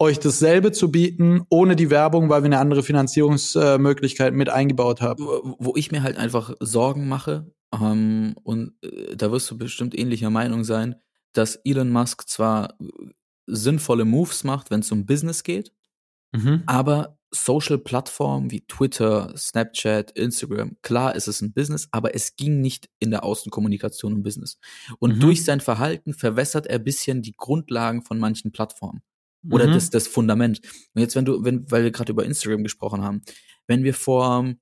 [0.00, 5.24] euch dasselbe zu bieten, ohne die Werbung, weil wir eine andere Finanzierungsmöglichkeit mit eingebaut haben.
[5.58, 10.30] Wo ich mir halt einfach Sorgen mache, ähm, und äh, da wirst du bestimmt ähnlicher
[10.30, 10.96] Meinung sein,
[11.32, 12.76] dass Elon Musk zwar
[13.46, 15.72] sinnvolle Moves macht, wenn es um Business geht,
[16.32, 16.62] mhm.
[16.66, 22.88] aber Social-Plattformen wie Twitter, Snapchat, Instagram, klar ist es ein Business, aber es ging nicht
[23.00, 24.58] in der Außenkommunikation um Business.
[24.98, 25.20] Und mhm.
[25.20, 29.02] durch sein Verhalten verwässert er bisschen die Grundlagen von manchen Plattformen.
[29.50, 29.72] Oder mhm.
[29.74, 30.60] das, das Fundament.
[30.94, 33.22] Und jetzt, wenn du, wenn, weil wir gerade über Instagram gesprochen haben,
[33.66, 34.54] wenn wir vor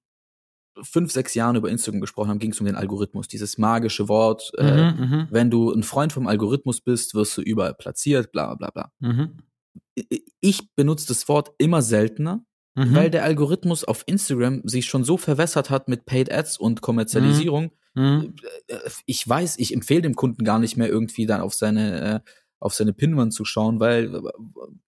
[0.83, 4.53] fünf, sechs Jahren über Instagram gesprochen haben, ging es um den Algorithmus, dieses magische Wort.
[4.59, 5.29] Mhm, äh, mhm.
[5.31, 8.93] wenn du ein Freund vom Algorithmus bist, wirst du überall platziert, bla bla bla.
[9.01, 9.39] Mhm.
[10.41, 12.95] Ich benutze das Wort immer seltener, mhm.
[12.95, 17.73] weil der Algorithmus auf Instagram sich schon so verwässert hat mit Paid Ads und Kommerzialisierung.
[17.95, 18.03] Mhm.
[18.03, 18.35] Mhm.
[18.69, 22.21] Äh, ich weiß, ich empfehle dem Kunden gar nicht mehr irgendwie dann auf seine, äh,
[22.61, 24.23] auf seine Pinwand zu schauen, weil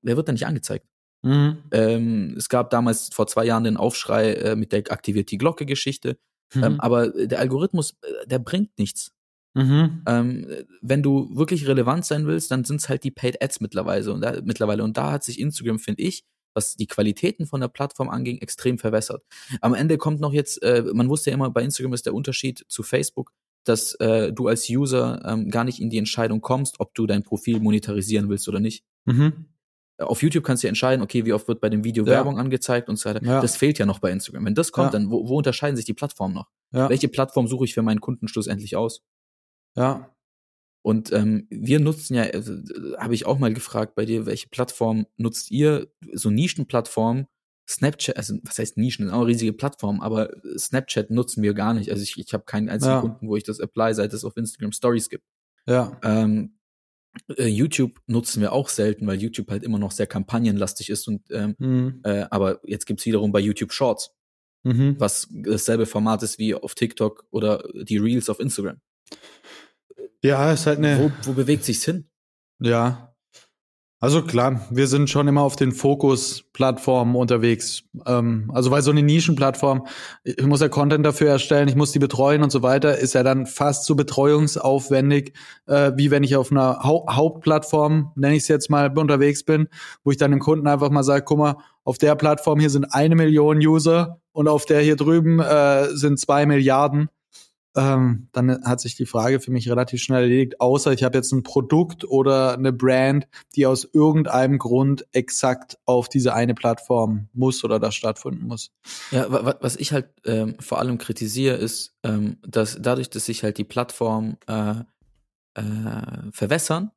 [0.02, 0.86] wer wird da nicht angezeigt?
[1.22, 1.58] Mhm.
[1.72, 6.18] Ähm, es gab damals vor zwei Jahren den Aufschrei äh, mit der aktiviert die Glocke-Geschichte.
[6.54, 6.64] Mhm.
[6.64, 9.12] Ähm, aber der Algorithmus, äh, der bringt nichts.
[9.54, 10.02] Mhm.
[10.06, 10.46] Ähm,
[10.82, 14.20] wenn du wirklich relevant sein willst, dann sind es halt die Paid Ads mittlerweile und
[14.20, 14.84] da, mittlerweile.
[14.84, 18.78] Und da hat sich Instagram, finde ich, was die Qualitäten von der Plattform anging, extrem
[18.78, 19.24] verwässert.
[19.60, 22.64] Am Ende kommt noch jetzt, äh, man wusste ja immer, bei Instagram ist der Unterschied
[22.68, 23.32] zu Facebook,
[23.64, 27.22] dass äh, du als User ähm, gar nicht in die Entscheidung kommst, ob du dein
[27.22, 28.84] Profil monetarisieren willst oder nicht.
[29.04, 29.46] Mhm
[29.98, 32.12] auf YouTube kannst du entscheiden, okay, wie oft wird bei dem Video ja.
[32.12, 33.24] Werbung angezeigt und so weiter.
[33.24, 33.40] Ja.
[33.40, 34.44] Das fehlt ja noch bei Instagram.
[34.44, 34.98] Wenn das kommt, ja.
[34.98, 36.48] dann wo, wo unterscheiden sich die Plattformen noch?
[36.70, 39.02] Welche Plattform suche ich für meinen Kunden schlussendlich aus?
[39.74, 40.14] Ja.
[40.82, 42.52] Und ähm, wir nutzen ja, also,
[42.98, 45.88] habe ich auch mal gefragt bei dir, welche Plattform nutzt ihr?
[46.12, 47.26] So Nischenplattformen
[47.68, 51.52] Snapchat, also was heißt Nischen, das ist auch eine riesige Plattform, aber Snapchat nutzen wir
[51.52, 51.90] gar nicht.
[51.90, 53.00] Also ich, ich habe keinen einzigen Ja.
[53.00, 55.24] Kunden, wo ich das apply, seit es auf Instagram Stories gibt.
[55.66, 55.98] Ja.
[56.02, 56.57] Ähm, äh,
[57.38, 61.54] YouTube nutzen wir auch selten, weil YouTube halt immer noch sehr kampagnenlastig ist und ähm,
[61.58, 62.00] Mhm.
[62.04, 64.14] äh, aber jetzt gibt's wiederum bei YouTube Shorts,
[64.64, 64.96] Mhm.
[64.98, 68.80] was dasselbe Format ist wie auf TikTok oder die Reels auf Instagram.
[70.22, 70.98] Ja, ist halt eine.
[70.98, 72.08] Wo, wo bewegt sich's hin?
[72.60, 73.07] Ja.
[74.00, 77.82] Also klar, wir sind schon immer auf den Fokus-Plattformen unterwegs.
[78.06, 79.88] Ähm, also weil so eine Nischenplattform,
[80.22, 83.24] ich muss ja Content dafür erstellen, ich muss die betreuen und so weiter, ist ja
[83.24, 85.32] dann fast so betreuungsaufwendig,
[85.66, 89.66] äh, wie wenn ich auf einer Hau Hauptplattform, nenne ich es jetzt mal, unterwegs bin,
[90.04, 92.94] wo ich dann dem Kunden einfach mal sage, guck mal, auf der Plattform hier sind
[92.94, 97.08] eine Million User und auf der hier drüben äh, sind zwei Milliarden
[97.78, 101.30] ähm, dann hat sich die Frage für mich relativ schnell erledigt, außer ich habe jetzt
[101.32, 107.62] ein Produkt oder eine Brand, die aus irgendeinem Grund exakt auf diese eine Plattform muss
[107.62, 108.72] oder da stattfinden muss.
[109.12, 113.26] Ja, wa- wa- was ich halt ähm, vor allem kritisiere, ist, ähm, dass dadurch, dass
[113.26, 114.74] sich halt die Plattformen äh,
[115.54, 116.90] äh, verwässern,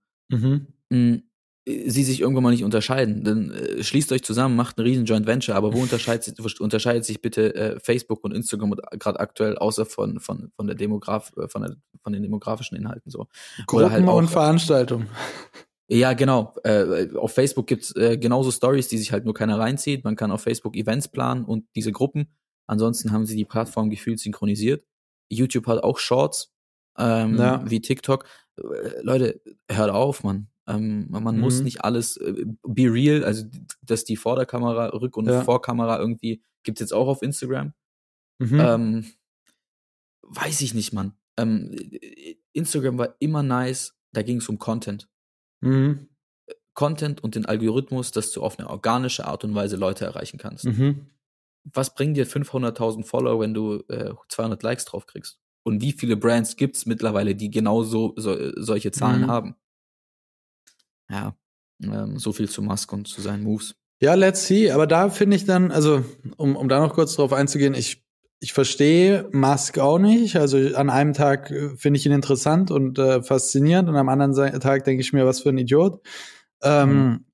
[0.89, 1.23] Mhm.
[1.67, 3.23] Sie sich irgendwann mal nicht unterscheiden.
[3.23, 6.63] Dann äh, schließt euch zusammen, macht ein riesen Joint Venture, aber wo unterscheidet, sich- wo
[6.63, 11.31] unterscheidet sich bitte äh, Facebook und Instagram gerade aktuell, außer von, von, von der Demograf,
[11.37, 13.27] äh, von, der, von den demografischen Inhalten so?
[13.67, 15.07] Gruppen Oder halt auch- und Veranstaltungen.
[15.93, 16.53] Ja, genau.
[16.63, 20.05] Äh, auf Facebook gibt's äh, genauso Stories, die sich halt nur keiner reinzieht.
[20.05, 22.29] Man kann auf Facebook Events planen und diese Gruppen.
[22.65, 24.85] Ansonsten haben sie die Plattform gefühlt synchronisiert.
[25.29, 26.53] YouTube hat auch Shorts,
[26.97, 27.61] ähm, Ja.
[27.69, 28.23] wie TikTok.
[28.55, 28.61] Äh,
[29.01, 30.47] Leute, hört auf, Mann.
[30.67, 31.63] Ähm, man muss Mhm.
[31.65, 33.45] nicht alles äh, be real, also
[33.81, 35.43] dass die Vorderkamera, Rück- und Ja.
[35.43, 37.73] Vorkamera irgendwie gibt's jetzt auch auf Instagram.
[38.39, 38.59] Mhm.
[38.59, 39.05] Ähm,
[40.23, 41.13] weiß ich nicht, Mann.
[41.37, 41.75] Ähm,
[42.53, 45.09] Instagram war immer nice, da ging es um Content.
[45.61, 46.07] mhm.
[46.73, 50.63] Content und den Algorithmus, dass du auf eine organische Art und Weise Leute erreichen kannst.
[50.65, 51.07] Mhm.
[51.65, 55.37] Was bringen dir 500.000 Follower, wenn du äh, 200 Likes drauf kriegst?
[55.63, 59.27] Und wie viele Brands gibt's mittlerweile, die genau so, so solche Zahlen Mhm.
[59.27, 59.55] haben?
[61.11, 61.35] Ja,
[61.83, 63.75] ähm, so viel zu Musk und zu seinen Moves.
[64.01, 64.71] Ja, let's see.
[64.71, 66.03] Aber da finde ich dann, also
[66.37, 68.03] um, um da noch kurz drauf einzugehen, ich,
[68.39, 70.37] ich verstehe Musk auch nicht.
[70.37, 74.33] Also an einem Tag äh, finde ich ihn interessant und äh, faszinierend und am anderen
[74.59, 76.01] Tag denke ich mir, was für ein Idiot.
[76.63, 77.25] Ähm,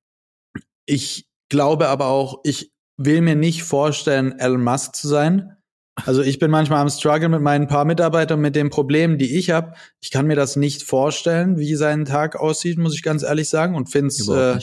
[0.85, 5.56] Ich glaube aber auch, ich will mir nicht vorstellen, Elon Musk zu sein.
[6.05, 9.49] Also ich bin manchmal am Struggle mit meinen paar Mitarbeitern, mit den Problemen, die ich
[9.49, 9.73] habe.
[9.99, 13.75] Ich kann mir das nicht vorstellen, wie sein Tag aussieht, muss ich ganz ehrlich sagen.
[13.75, 14.59] Und finde es äh,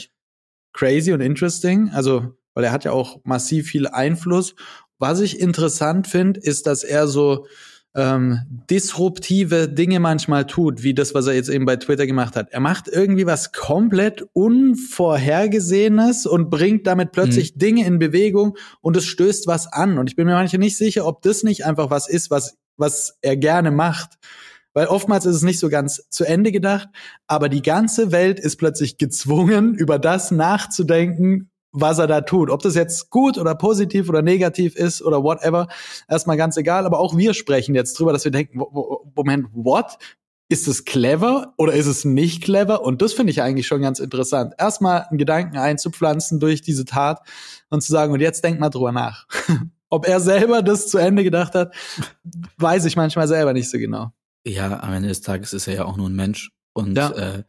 [0.73, 1.89] crazy und interesting.
[1.93, 4.55] Also, weil er hat ja auch massiv viel Einfluss.
[4.97, 7.47] Was ich interessant finde, ist, dass er so
[7.95, 12.51] ähm, disruptive Dinge manchmal tut, wie das, was er jetzt eben bei Twitter gemacht hat.
[12.51, 19.05] Er macht irgendwie was komplett Unvorhergesehenes und bringt damit plötzlich Dinge in Bewegung und es
[19.05, 19.97] stößt was an.
[19.97, 23.17] Und ich bin mir manchmal nicht sicher, ob das nicht einfach was ist, was, was
[23.21, 24.17] er gerne macht.
[24.73, 26.89] Weil oftmals ist es nicht so ganz zu Ende gedacht,
[27.27, 32.49] aber die ganze Welt ist plötzlich gezwungen, über das nachzudenken, was er da tut.
[32.49, 35.67] Ob das jetzt gut oder positiv oder negativ ist oder whatever,
[36.07, 36.85] erstmal ganz egal.
[36.85, 38.59] Aber auch wir sprechen jetzt drüber, dass wir denken,
[39.15, 39.97] Moment, what?
[40.47, 42.83] Ist es clever oder ist es nicht clever?
[42.83, 44.53] Und das finde ich eigentlich schon ganz interessant.
[44.59, 47.21] Erstmal einen Gedanken einzupflanzen durch diese Tat
[47.71, 49.25] und zu sagen, und jetzt denk mal drüber nach.
[49.89, 51.73] Ob er selber das zu Ende gedacht hat,
[52.57, 54.11] weiß ich manchmal selber nicht so genau.
[54.45, 57.09] Ja, am Ende des Tages ist er ja auch nur ein Mensch und Ja.
[57.09, 57.43] äh,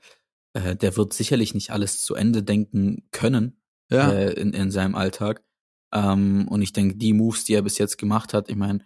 [0.54, 3.60] äh, der wird sicherlich nicht alles zu Ende denken können
[3.90, 4.10] Ja.
[4.12, 5.42] äh, in, in seinem Alltag.
[5.92, 8.80] Ähm, und ich denke, die Moves, die er bis jetzt gemacht hat, ich meine,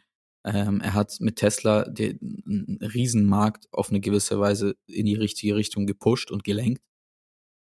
[0.44, 5.54] ähm, er hat mit Tesla den einen Riesenmarkt auf eine gewisse Weise in die richtige
[5.56, 6.82] Richtung gepusht und gelenkt.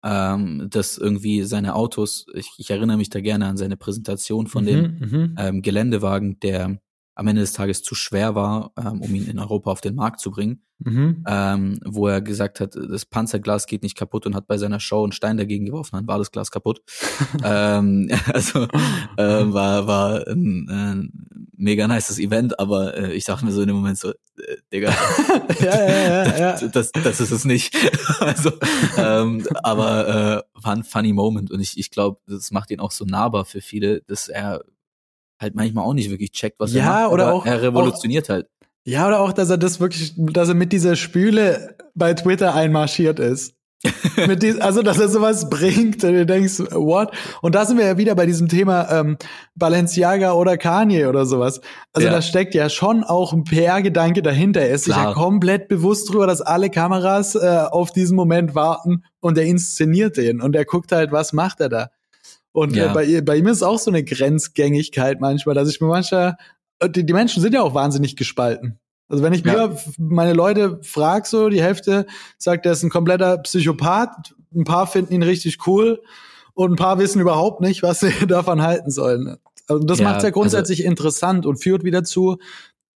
[0.01, 4.63] Ähm, dass irgendwie seine Autos, ich, ich erinnere mich da gerne an seine Präsentation von
[4.65, 5.35] dem Mhm, mhm.
[5.37, 6.79] ähm, Geländewagen, der
[7.20, 10.22] am Ende des Tages zu schwer war, ähm, um ihn in Europa auf den Markt
[10.22, 11.26] zu bringen, Mhm.
[11.28, 15.03] ähm, wo er gesagt hat, das Panzerglas geht nicht kaputt und hat bei seiner Show
[15.03, 16.82] einen Stein dagegen geworfen, dann war das Glas kaputt.
[17.43, 18.65] ähm, also
[19.17, 21.11] ähm, war war ein, ein
[21.57, 24.13] mega nices Event, aber äh, ich dachte mir so in dem Moment so, äh,
[24.72, 24.95] Digga,
[25.59, 26.51] ja, ja, ja, ja.
[26.53, 27.76] das, das, das ist es nicht.
[28.22, 28.51] also,
[28.97, 32.91] ähm, aber äh, war ein funny Moment und ich, ich glaube, das macht ihn auch
[32.91, 34.63] so nahbar für viele, dass er
[35.39, 37.13] halt manchmal auch nicht wirklich checkt, was Ja, er macht.
[37.13, 38.47] oder auch- er revolutioniert halt.
[38.85, 43.19] Ja, oder auch, dass er das wirklich, dass er mit dieser Spüle bei Twitter einmarschiert
[43.19, 43.53] ist.
[44.27, 47.11] mit dies, also, dass er sowas bringt und du denkst, what?
[47.41, 49.17] Und da sind wir ja wieder bei diesem Thema ähm,
[49.55, 51.61] Balenciaga oder Kanye oder sowas.
[51.93, 52.13] Also Ja.
[52.13, 54.61] da steckt ja schon auch ein PR-Gedanke dahinter.
[54.61, 55.13] Er ist sich ja Klar.
[55.13, 57.39] komplett bewusst drüber, dass alle Kameras äh,
[57.71, 61.69] auf diesen Moment warten und er inszeniert den und er guckt halt, was macht er
[61.69, 61.89] da.
[62.51, 62.93] Und äh, Ja.
[62.93, 66.37] bei, ihr- bei ihm ist auch so eine Grenzgängigkeit manchmal, dass ich mir manchmal,
[66.83, 68.79] die, die Menschen sind ja auch wahnsinnig gespalten.
[69.07, 69.75] Also wenn ich mir Ja.
[69.97, 72.05] meine Leute frag, so die Hälfte
[72.37, 76.01] sagt, er ist ein kompletter Psychopath, ein paar finden ihn richtig cool
[76.53, 79.37] und ein paar wissen überhaupt nicht, was sie davon halten sollen.
[79.67, 82.37] Also das Ja, macht ja grundsätzlich interessant und führt wieder zu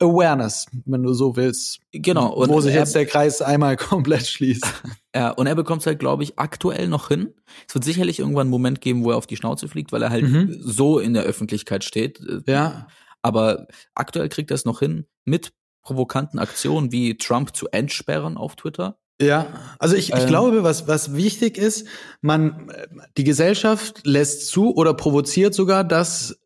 [0.01, 1.79] Awareness, wenn du so willst.
[1.91, 2.33] Genau.
[2.33, 4.65] Und wo sich jetzt der Kreis einmal komplett schließt.
[5.13, 7.33] Ja, und er bekommt es halt, glaube ich, aktuell noch hin.
[7.67, 10.09] Es wird sicherlich irgendwann einen Moment geben, wo er auf die Schnauze fliegt, weil er
[10.09, 10.55] halt Mhm.
[10.61, 12.21] so in der Öffentlichkeit steht.
[12.47, 12.87] Ja,
[13.21, 18.55] Aber aktuell kriegt er es noch hin, mit provokanten Aktionen wie Trump zu entsperren auf
[18.55, 18.99] Twitter.
[19.21, 19.47] Ja,
[19.79, 20.27] also ich, ich Ähm.
[20.27, 21.85] glaube, was, was wichtig ist,
[22.21, 22.71] man,
[23.17, 26.39] die Gesellschaft lässt zu oder provoziert sogar, dass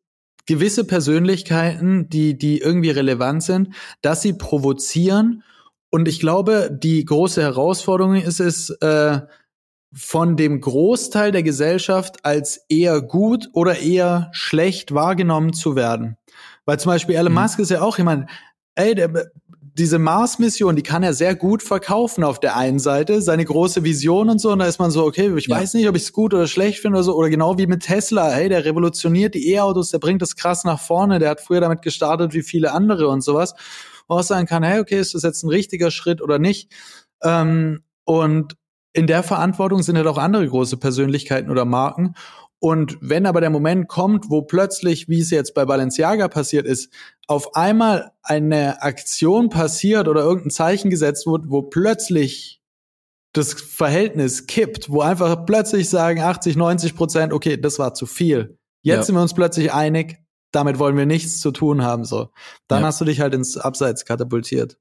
[0.46, 3.70] gewisse Persönlichkeiten, die, die irgendwie relevant sind,
[4.02, 5.44] dass sie provozieren.
[5.90, 9.22] Und ich glaube, die große Herausforderung ist es, äh,
[9.96, 16.18] von dem Großteil der Gesellschaft als eher gut oder eher schlecht wahrgenommen zu werden.
[16.66, 17.40] Weil zum Beispiel Elon Mhm.
[17.40, 18.30] Musk ist ja auch jemand,
[18.76, 19.32] ey, der,
[19.78, 24.30] diese Mars-Mission, die kann er sehr gut verkaufen auf der einen Seite, seine große Vision
[24.30, 25.58] und so, und da ist man so, okay, ich Ja.
[25.58, 27.84] weiß nicht, ob ich es gut oder schlecht finde oder so, oder genau wie mit
[27.84, 31.60] Tesla, hey, der revolutioniert die E-Autos, der bringt das krass nach vorne, der hat früher
[31.60, 33.54] damit gestartet wie viele andere und sowas,
[34.08, 36.72] wo man auch sagen kann, hey, okay, ist das jetzt ein richtiger Schritt oder nicht?
[37.22, 38.56] Ähm, und
[38.94, 42.14] in der Verantwortung sind halt auch andere große Persönlichkeiten oder Marken.
[42.66, 46.92] Und wenn aber der Moment kommt, wo plötzlich, wie es jetzt bei Balenciaga passiert ist,
[47.28, 52.64] auf einmal eine Aktion passiert oder irgendein Zeichen gesetzt wird, wo plötzlich
[53.34, 58.58] das Verhältnis kippt, wo einfach plötzlich sagen 80, 90 Prozent, okay, das war zu viel.
[58.82, 59.04] Jetzt Ja.
[59.04, 60.18] sind wir uns plötzlich einig,
[60.52, 62.30] damit wollen wir nichts zu tun haben, so.
[62.68, 62.88] Dann Ja.
[62.88, 64.80] hast du dich halt ins Abseits katapultiert.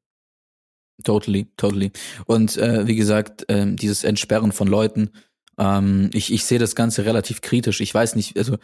[1.05, 1.93] Totally, totally.
[2.25, 5.11] Und äh, wie gesagt, ähm, dieses Entsperren von Leuten,
[5.59, 7.81] ähm, ich, ich sehe das Ganze relativ kritisch.
[7.81, 8.55] Ich weiß nicht, also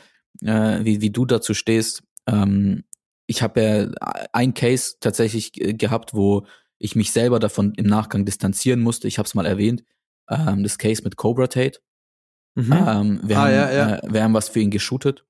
[0.42, 2.02] äh, wie, wie du dazu stehst.
[2.26, 2.84] Ähm,
[3.26, 6.46] ich habe ja ein Case tatsächlich äh, gehabt, wo
[6.78, 9.06] ich mich selber davon im Nachgang distanzieren musste.
[9.08, 9.84] Ich habe es mal erwähnt.
[10.28, 11.80] Ähm, das Case mit Cobra Tate.
[12.54, 12.72] Mhm.
[12.72, 13.96] Ähm, wir, Ah, haben, ja, ja.
[13.96, 15.24] Äh, wir haben was für ihn geshootet.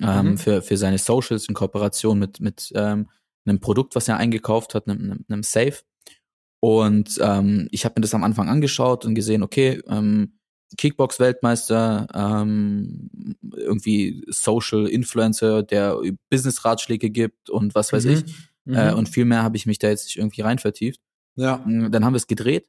[0.00, 0.38] Ähm, Mhm.
[0.38, 3.10] für, für seine Socials in Kooperation mit, mit ähm,
[3.44, 5.74] einem Produkt, was er eingekauft hat, einem, einem, einem Safe.
[6.60, 10.33] Und ähm, ich habe mir das am Anfang angeschaut und gesehen, okay, ähm,
[10.76, 13.10] Kickbox-Weltmeister, ähm,
[13.56, 15.98] irgendwie Social Influencer, der
[16.30, 18.10] Business-Ratschläge gibt und was weiß Mhm.
[18.12, 18.24] ich.
[18.64, 18.74] Mhm.
[18.74, 21.00] Äh, und viel mehr habe ich mich da jetzt nicht irgendwie rein vertieft.
[21.36, 21.58] ja.
[21.66, 22.66] Mm, Dann haben wir es gedreht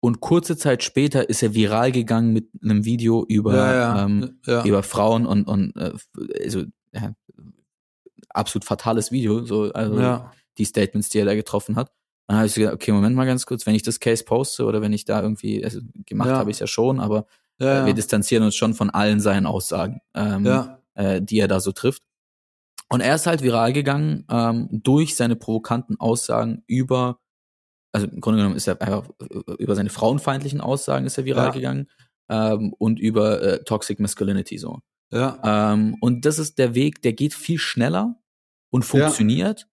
[0.00, 4.04] und kurze Zeit später ist er viral gegangen mit einem Video über, ja, ja.
[4.04, 4.64] Ähm, ja.
[4.64, 5.92] über Frauen und, und äh,
[6.44, 7.14] also, ja,
[8.30, 9.96] absolut fatales Video, so, also
[10.58, 11.90] die Statements, die er da getroffen hat.
[12.26, 14.64] Dann habe ich so gedacht, okay, Moment mal ganz kurz, wenn ich das Case poste
[14.66, 17.26] oder wenn ich da irgendwie, also gemacht habe ich es ja schon, aber
[17.58, 20.80] Ja, äh, wir distanzieren uns schon von allen seinen Aussagen, ähm, ja.
[20.94, 22.02] äh, die er da so trifft.
[22.88, 27.20] Und er ist halt viral gegangen ähm, durch seine provokanten Aussagen über,
[27.92, 31.46] also im Grunde genommen ist er einfach äh, über seine frauenfeindlichen Aussagen ist er viral
[31.46, 31.52] Ja.
[31.52, 31.88] gegangen
[32.30, 34.80] ähm, und über äh, Toxic Masculinity so.
[35.12, 35.72] ja.
[35.72, 38.16] Ähm, und das ist der Weg, der geht viel schneller
[38.70, 39.66] und funktioniert.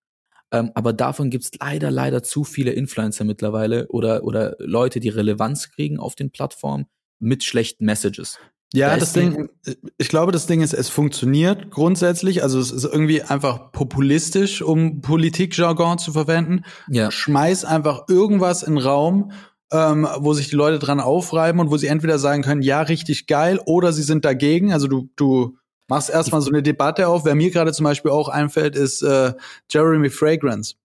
[0.51, 5.69] Ähm, aber davon gibt's leider, leider zu viele Influencer mittlerweile oder, oder Leute, die Relevanz
[5.71, 6.87] kriegen auf den Plattformen
[7.19, 8.37] mit schlechten Messages.
[8.73, 9.49] Ja, Da das Ding,
[9.97, 12.43] ich glaube, das Ding ist, es funktioniert grundsätzlich.
[12.43, 16.63] Also es ist irgendwie einfach populistisch, um Politikjargon zu verwenden.
[16.89, 17.09] Ja.
[17.09, 19.31] Schmeiß einfach irgendwas in den Raum,
[19.71, 23.27] ähm, wo sich die Leute dran aufreiben und wo sie entweder sagen können, ja, richtig
[23.27, 24.73] geil, oder sie sind dagegen.
[24.73, 25.57] Also du, du
[25.87, 27.23] machst erstmal so eine Debatte auf.
[27.23, 29.33] Wer mir gerade zum Beispiel auch einfällt, ist äh,
[29.71, 30.75] Jeremy Fragrance.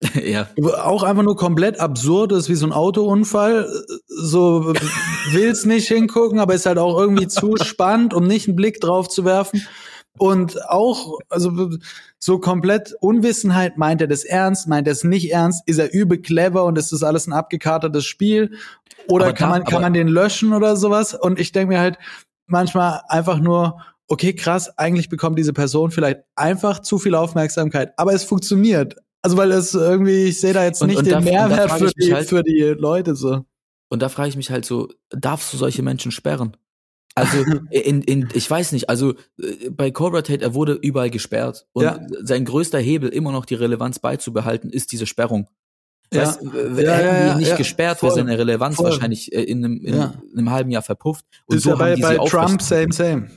[0.22, 0.48] ja.
[0.82, 3.68] Auch einfach nur komplett absurd ist, wie so ein Autounfall.
[4.06, 4.74] So
[5.32, 9.08] will's nicht hingucken, aber ist halt auch irgendwie zu spannend, um nicht einen Blick drauf
[9.08, 9.66] zu werfen.
[10.18, 11.70] Und auch, also
[12.18, 16.20] so komplett Unwissenheit, meint er das ernst, meint er es nicht ernst, ist er übel
[16.22, 18.56] clever und ist das alles ein abgekartetes Spiel?
[19.08, 21.14] Oder Aber kann man, kann man den löschen oder sowas?
[21.14, 21.98] Und ich denke mir halt
[22.46, 28.14] manchmal einfach nur, okay, krass, eigentlich bekommt diese Person vielleicht einfach zu viel Aufmerksamkeit, aber
[28.14, 28.96] es funktioniert.
[29.26, 31.72] Also weil es irgendwie, ich sehe da jetzt Und- nicht und den da- und Mehrwert
[31.72, 33.44] für die, halt- für die Leute so.
[33.88, 36.56] Und da frage ich mich halt so, darfst du solche Menschen sperren?
[37.16, 37.38] Also
[37.70, 41.66] in, in, ich weiß nicht, also äh, bei Cobra Tate, er wurde überall gesperrt.
[41.72, 41.98] Und Ja.
[42.22, 45.48] sein größter Hebel, immer noch die Relevanz beizubehalten, ist diese Sperrung.
[46.12, 46.20] Ja.
[46.22, 47.56] Weißt, Ja, hätten ja, ja, nicht ja.
[47.56, 48.86] gesperrt, wäre seine Relevanz Voll.
[48.86, 49.94] wahrscheinlich äh, in einem, in
[50.36, 51.24] einem halben Jahr verpufft.
[51.46, 53.28] Und ist so ja bei, haben die bei Trump same, same.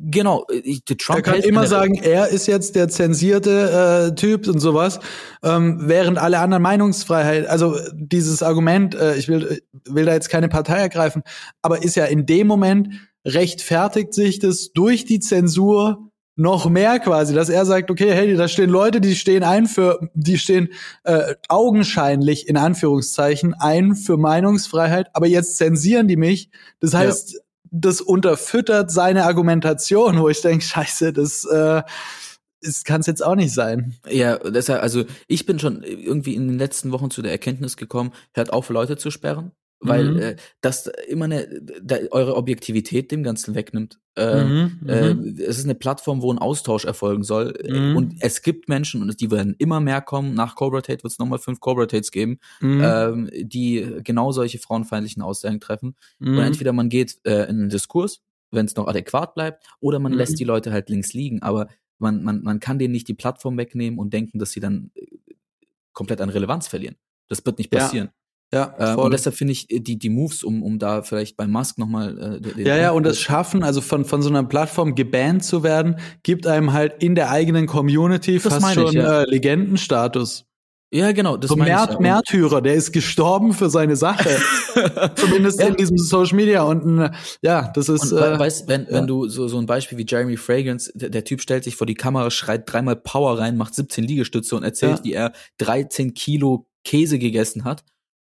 [0.00, 4.46] Genau, ich, der Trump Er kann immer sagen, er ist jetzt der zensierte äh, Typ
[4.46, 5.00] und sowas,
[5.42, 10.28] ähm, während alle anderen Meinungsfreiheit, also äh, dieses Argument, äh, ich will, will da jetzt
[10.28, 11.22] keine Partei ergreifen,
[11.62, 12.90] aber ist ja in dem Moment
[13.24, 18.46] rechtfertigt sich das durch die Zensur noch mehr quasi, dass er sagt, okay, hey, da
[18.46, 20.68] stehen Leute, die stehen ein für, die stehen
[21.02, 26.50] äh, augenscheinlich in Anführungszeichen ein für Meinungsfreiheit, aber jetzt zensieren die mich.
[26.78, 27.40] Das heißt, ja.
[27.70, 31.82] Das unterfüttert seine Argumentation, wo ich denke, scheiße, das äh,
[32.84, 33.94] kann es jetzt auch nicht sein.
[34.08, 38.12] Ja, deshalb, also ich bin schon irgendwie in den letzten Wochen zu der Erkenntnis gekommen,
[38.34, 40.18] hört auf, Leute zu sperren weil mhm.
[40.20, 41.48] äh, das immer eine
[41.82, 43.98] da, eure Objektivität dem Ganzen wegnimmt.
[44.16, 45.36] Ähm, mhm, äh, mhm.
[45.38, 47.96] es ist eine Plattform, wo ein Austausch erfolgen soll mhm.
[47.96, 50.34] und es gibt Menschen und die werden immer mehr kommen.
[50.34, 52.82] Nach Cobra Tate wird es nochmal fünf Cobra Tates geben, mhm.
[52.84, 55.94] ähm, die genau solche frauenfeindlichen Aussagen treffen.
[56.18, 56.38] Und mhm.
[56.38, 60.40] entweder man geht äh, in einen Diskurs, wenn es noch adäquat bleibt, oder man lässt
[60.40, 61.42] die Leute halt links liegen.
[61.42, 61.68] Aber
[61.98, 65.06] man, man, man kann denen nicht die Plattform wegnehmen und denken, dass sie dann äh,
[65.92, 66.96] komplett an Relevanz verlieren.
[67.28, 68.08] Das wird nicht passieren.
[68.08, 68.17] Ja.
[68.52, 71.46] Ja, äh, und deshalb finde ich äh, die, die Moves, um, um da vielleicht bei
[71.46, 72.40] Musk nochmal.
[72.56, 75.96] Äh, ja, ja, und das Schaffen, also von, von so einer Plattform gebannt zu werden,
[76.22, 79.22] gibt einem halt in der eigenen Community das fast schon ich, ja.
[79.22, 80.46] äh, Legendenstatus.
[80.90, 81.36] Ja, genau.
[81.36, 82.00] Das so Märt, ja.
[82.00, 84.30] Märtyrer, der ist gestorben für seine Sache.
[85.16, 85.66] Zumindest ja.
[85.66, 86.62] in diesem Social Media.
[86.62, 87.10] Und äh,
[87.42, 88.12] ja, das ist.
[88.12, 88.92] Und, äh, weißt, wenn, ja.
[88.92, 91.86] wenn du so, so ein Beispiel wie Jeremy Fragrance, der, der, Typ stellt sich vor
[91.86, 96.66] die Kamera, schreit dreimal Power rein, macht 17 Liegestütze und erzählt, wie er 13 Kilo
[96.84, 97.84] Käse gegessen hat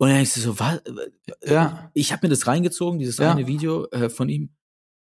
[0.02, 0.82] und dann du so, was?
[1.46, 1.92] Ja.
[1.94, 3.34] Ich habe mir das reingezogen, dieses ja.
[3.34, 4.50] eine Video äh, von ihm.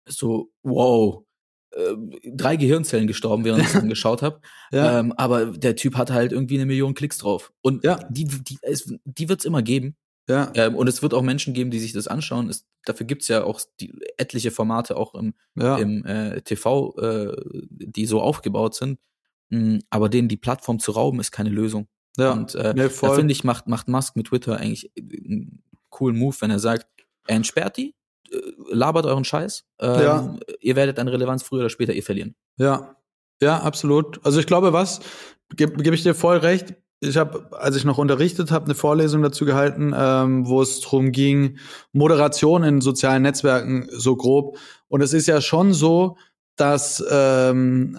[0.06, 1.24] So, wow.
[1.70, 1.94] Äh,
[2.34, 4.42] drei Gehirnzellen gestorben, während ich es angeschaut habe.
[4.70, 4.98] Ja.
[4.98, 7.54] Ähm, aber der Typ hat halt irgendwie eine Million Klicks drauf.
[7.62, 8.06] Und ja.
[8.10, 9.96] die, die, es, die wird's immer geben.
[10.28, 10.52] Ja.
[10.56, 12.50] Ähm, und es wird auch Menschen geben, die sich das anschauen.
[12.50, 15.78] Es, dafür gibt's ja auch die, etliche Formate auch im, ja.
[15.78, 19.00] im äh, TV, äh, die so aufgebaut sind.
[19.48, 21.88] Mhm, aber denen die Plattform zu rauben, ist keine Lösung.
[22.16, 26.18] Ja, und äh, nee, da finde ich, macht, macht Musk mit Twitter eigentlich einen coolen
[26.18, 26.86] Move, wenn er sagt,
[27.26, 27.94] er entsperrt die,
[28.30, 28.38] äh,
[28.70, 30.36] labert euren Scheiß, ähm, ja.
[30.60, 32.34] ihr werdet an Relevanz früher oder später ihr verlieren.
[32.58, 32.96] Ja,
[33.40, 34.24] ja, absolut.
[34.24, 35.00] Also ich glaube, was,
[35.56, 39.22] gebe geb ich dir voll recht, ich habe, als ich noch unterrichtet habe, eine Vorlesung
[39.22, 41.58] dazu gehalten, ähm, wo es darum ging,
[41.92, 44.56] Moderation in sozialen Netzwerken so grob.
[44.86, 46.16] Und es ist ja schon so,
[46.54, 47.98] dass ähm,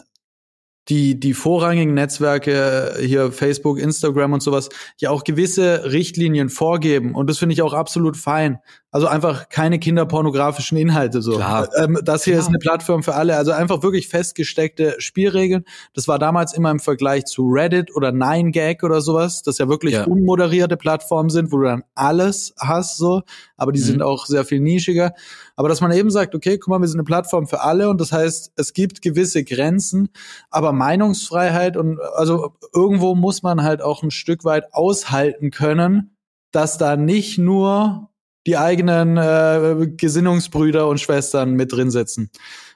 [0.90, 4.70] die, die vorrangigen Netzwerke, hier Facebook, Instagram und sowas,
[5.00, 7.16] ja auch gewisse Richtlinien vorgeben.
[7.16, 8.60] Und das finde ich auch absolut fein.
[8.92, 11.38] Also einfach keine kinderpornografischen Inhalte so.
[11.38, 11.68] Klar.
[11.78, 12.44] Ähm, das hier Klar.
[12.44, 13.38] ist eine Plattform für alle.
[13.38, 15.64] Also einfach wirklich festgesteckte Spielregeln.
[15.96, 19.94] Das war damals immer im Vergleich zu Reddit oder 9gag oder sowas, das ja wirklich
[19.94, 20.04] ja.
[20.04, 23.24] unmoderierte Plattformen sind, wo du dann alles hast so.
[23.58, 23.86] Aber die mhm.
[23.86, 25.14] sind auch sehr viel nischiger.
[25.56, 28.02] Aber dass man eben sagt, okay, guck mal, wir sind eine Plattform für alle und
[28.02, 30.10] das heißt, es gibt gewisse Grenzen,
[30.50, 36.18] aber Meinungsfreiheit und also irgendwo muss man halt auch ein Stück weit aushalten können,
[36.52, 38.10] dass da nicht nur
[38.46, 42.30] die eigenen äh, Gesinnungsbrüder und Schwestern mit drin sitzen.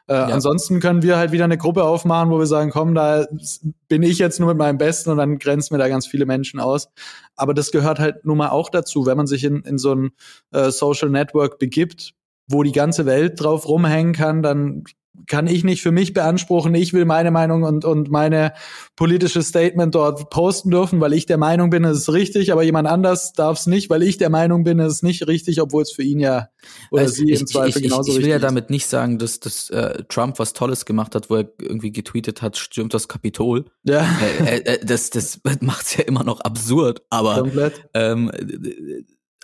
[0.08, 0.26] Äh, ja.
[0.28, 3.26] Ansonsten können wir halt wieder eine Gruppe aufmachen, wo wir sagen, komm, da
[3.90, 6.62] bin ich jetzt nur mit meinem Besten und dann grenzen wir da ganz viele Menschen
[6.62, 6.88] aus.
[7.36, 10.12] Aber das gehört halt nun mal auch dazu, wenn man sich in, in so ein
[10.52, 12.14] äh, Social Network begibt,
[12.48, 14.84] wo die ganze Welt drauf rumhängen kann, dann
[15.26, 18.54] kann ich nicht für mich beanspruchen, ich will meine Meinung und, und meine
[18.96, 22.88] politische Statement dort posten dürfen, weil ich der Meinung bin, es ist richtig, aber jemand
[22.88, 25.92] anders darf es nicht, weil ich der Meinung bin, es ist nicht richtig, obwohl es
[25.92, 26.50] für ihn ja
[26.92, 28.88] oder also sie ich, im Zweifel ich, ich, genauso ich, ich will ja damit nicht
[28.88, 32.94] sagen, dass, dass äh, Trump was Tolles gemacht hat, wo er irgendwie getweetet hat, stürmt
[32.94, 33.66] das Kapitol.
[33.84, 34.08] Ja.
[34.46, 37.48] Äh, äh, das das macht's ja immer noch absurd, aber
[37.94, 38.32] ähm,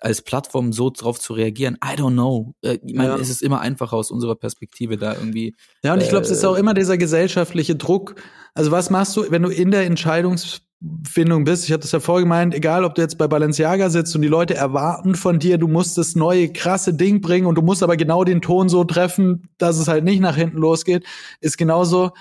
[0.03, 2.53] als Plattform so drauf zu reagieren, I don't know.
[2.61, 3.17] Äh, ich meine, ja.
[3.17, 5.55] es ist immer einfacher aus unserer Perspektive da irgendwie.
[5.83, 8.15] Ja, und ich glaube, es ist auch äh, immer dieser gesellschaftliche Druck.
[8.53, 11.63] Also was machst du, wenn du in der Entscheidungsfindung bist?
[11.63, 14.27] Ich hatte das ja vorher gemeint, egal ob du jetzt bei Balenciaga sitzt und die
[14.27, 17.95] Leute erwarten von dir, du musst das neue krasse Ding bringen und du musst aber
[17.95, 21.05] genau den Ton so treffen, dass es halt nicht nach hinten losgeht,
[21.39, 22.11] ist genauso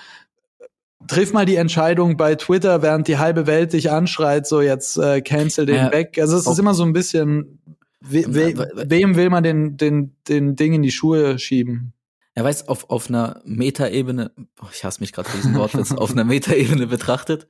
[1.07, 5.21] triff mal die Entscheidung bei Twitter, während die halbe Welt dich anschreit, so jetzt äh,
[5.21, 6.17] cancel den ja, weg.
[6.19, 7.59] Also es ist immer so ein bisschen,
[8.01, 11.93] we, we, wem will man den, den, den Ding in die Schuhe schieben?
[12.35, 14.31] Er weiß, auf, auf einer Metaebene,
[14.61, 17.47] oh, ich hasse mich gerade für diesen Wortwitz, auf einer Metaebene betrachtet,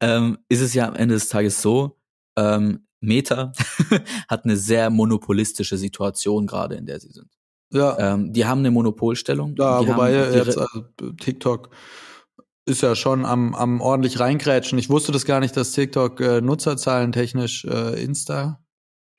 [0.00, 1.96] ähm, ist es ja am Ende des Tages so,
[2.36, 3.52] ähm, Meta
[4.28, 7.28] hat eine sehr monopolistische Situation gerade, in der sie sind.
[7.72, 8.14] Ja.
[8.14, 9.54] Ähm, die haben eine Monopolstellung.
[9.58, 10.82] Ja, wobei jetzt also,
[11.18, 11.70] TikTok
[12.66, 14.78] ist ja schon am, am ordentlich reingrätschen.
[14.78, 18.60] Ich wusste das gar nicht, dass TikTok äh, Nutzerzahlen technisch äh, Insta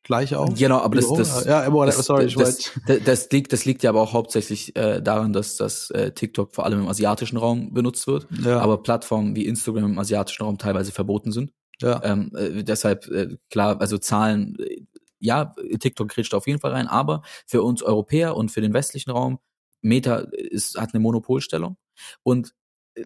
[0.03, 0.53] gleich auch.
[0.55, 3.83] Genau, aber das, das, ja, aber, das, sorry, ich das, das, das, liegt, das liegt
[3.83, 7.73] ja aber auch hauptsächlich äh, daran, dass das äh, TikTok vor allem im asiatischen Raum
[7.73, 8.59] benutzt wird, ja.
[8.59, 11.51] aber Plattformen wie Instagram im asiatischen Raum teilweise verboten sind.
[11.81, 12.01] Ja.
[12.03, 14.81] Ähm, äh, deshalb äh, klar, also Zahlen, äh,
[15.19, 19.11] ja, TikTok kriegt auf jeden Fall rein, aber für uns Europäer und für den westlichen
[19.11, 19.39] Raum
[19.81, 21.77] Meta ist, hat eine Monopolstellung
[22.23, 22.53] und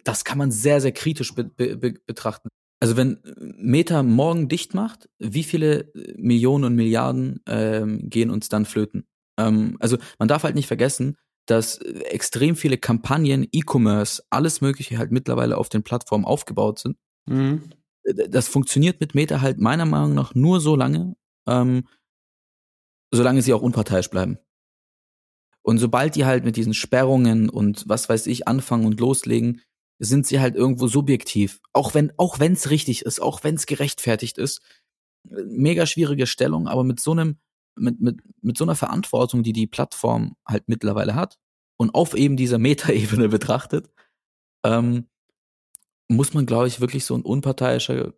[0.04, 2.50] das kann man sehr, sehr kritisch be be betrachten.
[2.80, 3.20] Also wenn
[3.58, 9.08] Meta morgen dicht macht, wie viele Millionen und Milliarden ähm, gehen uns dann flöten?
[9.40, 15.12] Ähm, also man darf halt nicht vergessen, dass extrem viele Kampagnen, E-Commerce, alles Mögliche halt
[15.12, 16.98] mittlerweile auf den Plattformen aufgebaut sind.
[17.28, 17.70] Mhm.
[18.04, 21.16] Das funktioniert mit Meta halt meiner Meinung nach nur so lange,
[21.48, 21.88] ähm,
[23.12, 24.38] solange sie auch unparteiisch bleiben.
[25.64, 29.62] Und sobald die halt mit diesen Sperrungen und was weiß ich anfangen und loslegen,
[30.00, 31.62] sind sie halt irgendwo subjektiv.
[31.74, 34.62] Auch wenn, auch wenn es richtig ist, auch wenn es gerechtfertigt ist.
[35.24, 37.39] Mega schwierige Stellung, aber mit so einem,
[37.76, 41.38] mit, mit, mit so einer Verantwortung, die die Plattform halt mittlerweile hat
[41.78, 43.89] und auf eben dieser Metaebene betrachtet,
[44.64, 45.08] ähm,
[46.08, 48.14] muss man, glaube ich, wirklich so ein unparteiischer,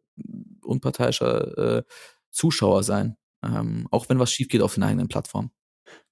[0.61, 1.83] unparteiischer äh,
[2.31, 3.17] Zuschauer sein.
[3.43, 5.51] Ähm, auch wenn was schief geht auf den eigenen Plattformen.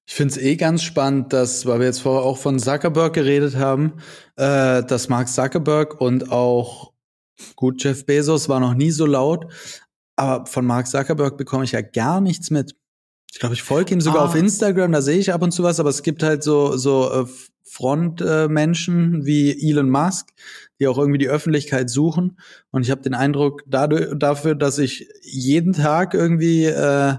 [0.08, 3.56] Ich finde es eh ganz spannend, dass, weil wir jetzt vorher auch von Zuckerberg geredet
[3.56, 3.94] haben,
[4.36, 6.94] äh, dass Mark Zuckerberg und auch,
[7.56, 9.52] gut, Jeff Bezos war noch nie so laut,
[10.16, 12.76] aber von Mark Zuckerberg bekomme ich ja gar nichts mit.
[13.32, 14.26] Ich glaube, ich folge ihm sogar ah.
[14.26, 17.12] auf Instagram, da sehe ich ab und zu was, aber es gibt halt so, so
[17.12, 17.26] äh,
[17.68, 20.30] Frontmenschen äh, wie Elon Musk,
[20.80, 22.40] die auch irgendwie die Öffentlichkeit suchen.
[22.72, 27.16] Und ich habe den Eindruck, dadurch, dafür, dass ich jeden Tag irgendwie äh,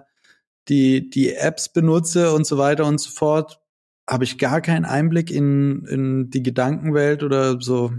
[0.69, 3.61] die, die Apps benutze und so weiter und so fort,
[4.09, 7.93] habe ich gar keinen Einblick in, in die Gedankenwelt oder so.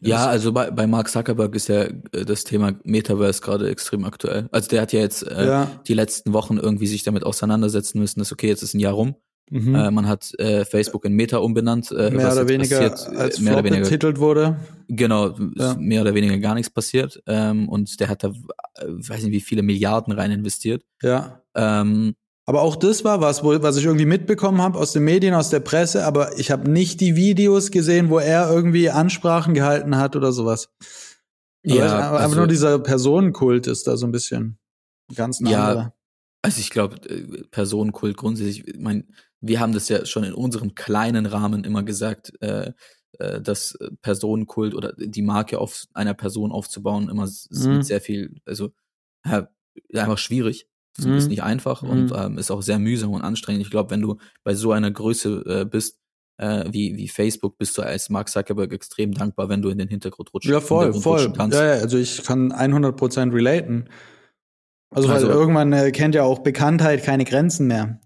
[0.00, 4.48] Ja, also bei, bei Mark Zuckerberg ist ja äh, das Thema Metaverse gerade extrem aktuell.
[4.52, 5.70] Also der hat ja jetzt äh, ja.
[5.88, 9.16] die letzten Wochen irgendwie sich damit auseinandersetzen müssen, dass okay, jetzt ist ein Jahr rum.
[9.50, 9.74] Mhm.
[9.74, 11.90] Äh, man hat äh, Facebook in Meta umbenannt.
[11.90, 14.56] Äh, mehr oder weniger passiert, äh, als mehr oder weniger, betitelt wurde.
[14.88, 15.74] Genau, ja.
[15.78, 17.22] mehr oder weniger gar nichts passiert.
[17.26, 20.84] Ähm, und der hat da, äh, weiß nicht, wie viele Milliarden rein investiert.
[21.02, 21.42] Ja.
[21.54, 22.14] Ähm,
[22.48, 25.50] aber auch das war was, wo, was ich irgendwie mitbekommen habe aus den Medien, aus
[25.50, 30.16] der Presse, aber ich habe nicht die Videos gesehen, wo er irgendwie Ansprachen gehalten hat
[30.16, 30.70] oder sowas.
[31.62, 34.58] Ja, aber, also, nur dieser Personenkult ist da so ein bisschen
[35.14, 35.50] ganz nah.
[35.50, 35.92] Ja,
[36.40, 39.04] also ich glaube, äh, Personenkult grundsätzlich, ich meine,
[39.40, 42.72] wir haben das ja schon in unserem kleinen Rahmen immer gesagt, äh,
[43.18, 47.76] äh, dass Personenkult oder die Marke auf einer Person aufzubauen immer mhm.
[47.76, 48.70] mit sehr viel, also
[49.24, 49.48] ja,
[49.94, 50.68] einfach schwierig.
[50.98, 51.14] Mhm.
[51.14, 51.90] Ist nicht einfach mhm.
[51.90, 53.62] und ähm, ist auch sehr mühsam und anstrengend.
[53.62, 56.00] Ich glaube, wenn du bei so einer Größe äh, bist,
[56.38, 59.88] äh, wie, wie Facebook, bist du als Mark Zuckerberg extrem dankbar, wenn du in den
[59.88, 61.32] Hintergrund rutschen, ja, voll, voll.
[61.32, 61.56] kannst.
[61.56, 63.88] Ja, ja, also ich kann 100% relaten.
[64.90, 68.00] Also, also weil irgendwann äh, kennt ja auch Bekanntheit keine Grenzen mehr.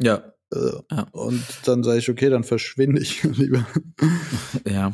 [0.00, 0.32] Ja.
[0.56, 1.08] Äh, ja.
[1.12, 3.66] Und dann sage ich, okay, dann verschwinde ich lieber.
[4.68, 4.92] Ja.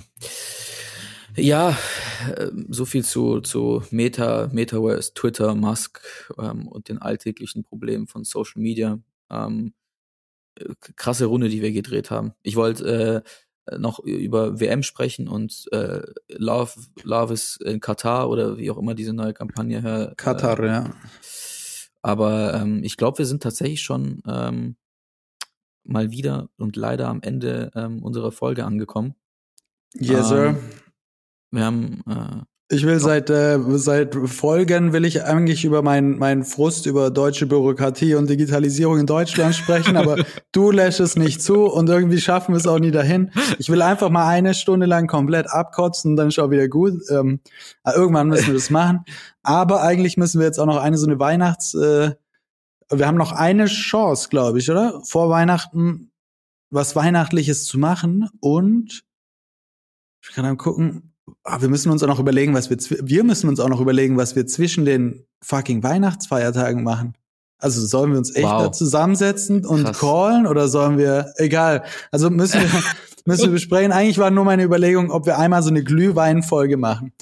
[1.35, 1.79] Ja,
[2.37, 6.03] ähm, so viel zu, zu Meta, Metaverse, Twitter, Musk
[6.39, 8.99] ähm, und den alltäglichen Problemen von Social Media.
[9.31, 9.73] Ähm,
[10.57, 12.33] äh, krasse Runde, die wir gedreht haben.
[12.43, 13.25] Ich wollte
[13.67, 16.73] äh, noch über WM sprechen und äh, Love,
[17.05, 20.15] Love is in Katar oder wie auch immer diese neue Kampagne her.
[20.17, 20.91] Katar, äh, ja.
[22.03, 24.77] Aber ähm, ich glaube, wir sind tatsächlich schon ähm,
[25.85, 29.15] mal wieder und leider am Ende ähm, unserer Folge angekommen.
[29.95, 30.49] Yes, sir.
[30.49, 30.57] Ähm,
[31.51, 32.03] wir haben.
[32.09, 37.11] Äh, ich will seit äh, seit Folgen will ich eigentlich über meinen meinen Frust über
[37.11, 40.17] deutsche Bürokratie und Digitalisierung in Deutschland sprechen, aber
[40.53, 43.31] du lässt es nicht zu und irgendwie schaffen wir es auch nie dahin.
[43.59, 46.95] Ich will einfach mal eine Stunde lang komplett abkotzen, dann ist auch wieder gut.
[47.11, 47.41] Ähm,
[47.85, 49.05] irgendwann müssen wir das machen.
[49.43, 51.75] Aber eigentlich müssen wir jetzt auch noch eine so eine Weihnachts.
[51.75, 52.13] Äh,
[52.99, 55.01] wir haben noch eine Chance, glaube ich, oder?
[55.05, 56.13] Vor Weihnachten
[56.73, 59.05] was Weihnachtliches zu machen und
[60.23, 61.15] ich kann dann gucken,
[61.45, 64.17] ah, wir müssen uns auch noch überlegen, was wir, wir müssen uns auch noch überlegen,
[64.17, 67.15] was wir zwischen den fucking Weihnachtsfeiertagen machen.
[67.59, 68.63] Also sollen wir uns echt wow.
[68.63, 69.99] da zusammensetzen und Krass.
[69.99, 71.85] callen oder sollen wir, egal.
[72.11, 72.83] Also müssen wir,
[73.27, 73.93] müssen wir besprechen.
[73.93, 77.13] Eigentlich war nur meine Überlegung, ob wir einmal so eine Glühweinfolge machen.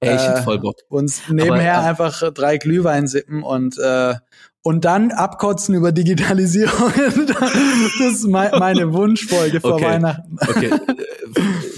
[0.00, 0.76] Ey, ich äh, voll Bock.
[0.88, 4.14] Uns nebenher Aber, äh, einfach drei Glühwein sippen und äh,
[4.62, 6.92] und dann abkotzen über Digitalisierung.
[6.96, 9.84] das ist meine Wunschfolge vor okay.
[9.84, 10.36] Weihnachten.
[10.40, 10.70] Okay,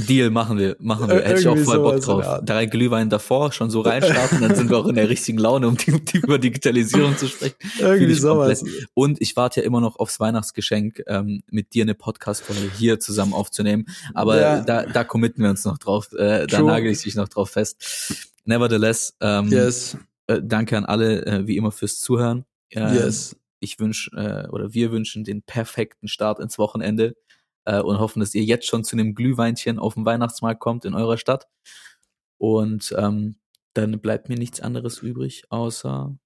[0.07, 1.23] Deal machen wir, machen wir.
[1.23, 2.41] Hätte ich auch voll Bock drauf.
[2.45, 5.77] Drei Glühwein davor, schon so reinstarten, dann sind wir auch in der richtigen Laune, um,
[5.77, 7.57] die, die über Digitalisierung zu sprechen.
[7.79, 8.61] Irgendwie sowas.
[8.61, 8.87] Komplett.
[8.95, 13.33] Und ich warte ja immer noch aufs Weihnachtsgeschenk, ähm, mit dir eine Podcast-Folge hier zusammen
[13.33, 13.87] aufzunehmen.
[14.13, 14.61] Aber ja.
[14.61, 16.13] da, da committen wir uns noch drauf.
[16.13, 18.31] Äh, da nagel ich dich noch drauf fest.
[18.45, 19.97] Nevertheless, ähm, yes.
[20.27, 22.45] äh, danke an alle, äh, wie immer, fürs Zuhören.
[22.75, 23.37] Äh, yes.
[23.61, 27.17] Ich wünsche äh, oder wir wünschen den perfekten Start ins Wochenende
[27.65, 30.95] äh, und hoffen, dass ihr jetzt schon zu einem Glühweinchen auf dem Weihnachtsmarkt kommt in
[30.95, 31.49] eurer Stadt.
[32.39, 33.37] Und ähm,
[33.73, 36.17] dann bleibt mir nichts anderes übrig, außer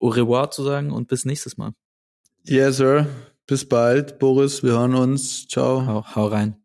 [0.00, 1.72] au revoir zu sagen und bis nächstes Mal.
[2.44, 3.06] Yes, sir.
[3.46, 4.62] Bis bald, Boris.
[4.62, 5.46] Wir hören uns.
[5.48, 5.84] Ciao.
[5.86, 6.60] Hau, hau rein.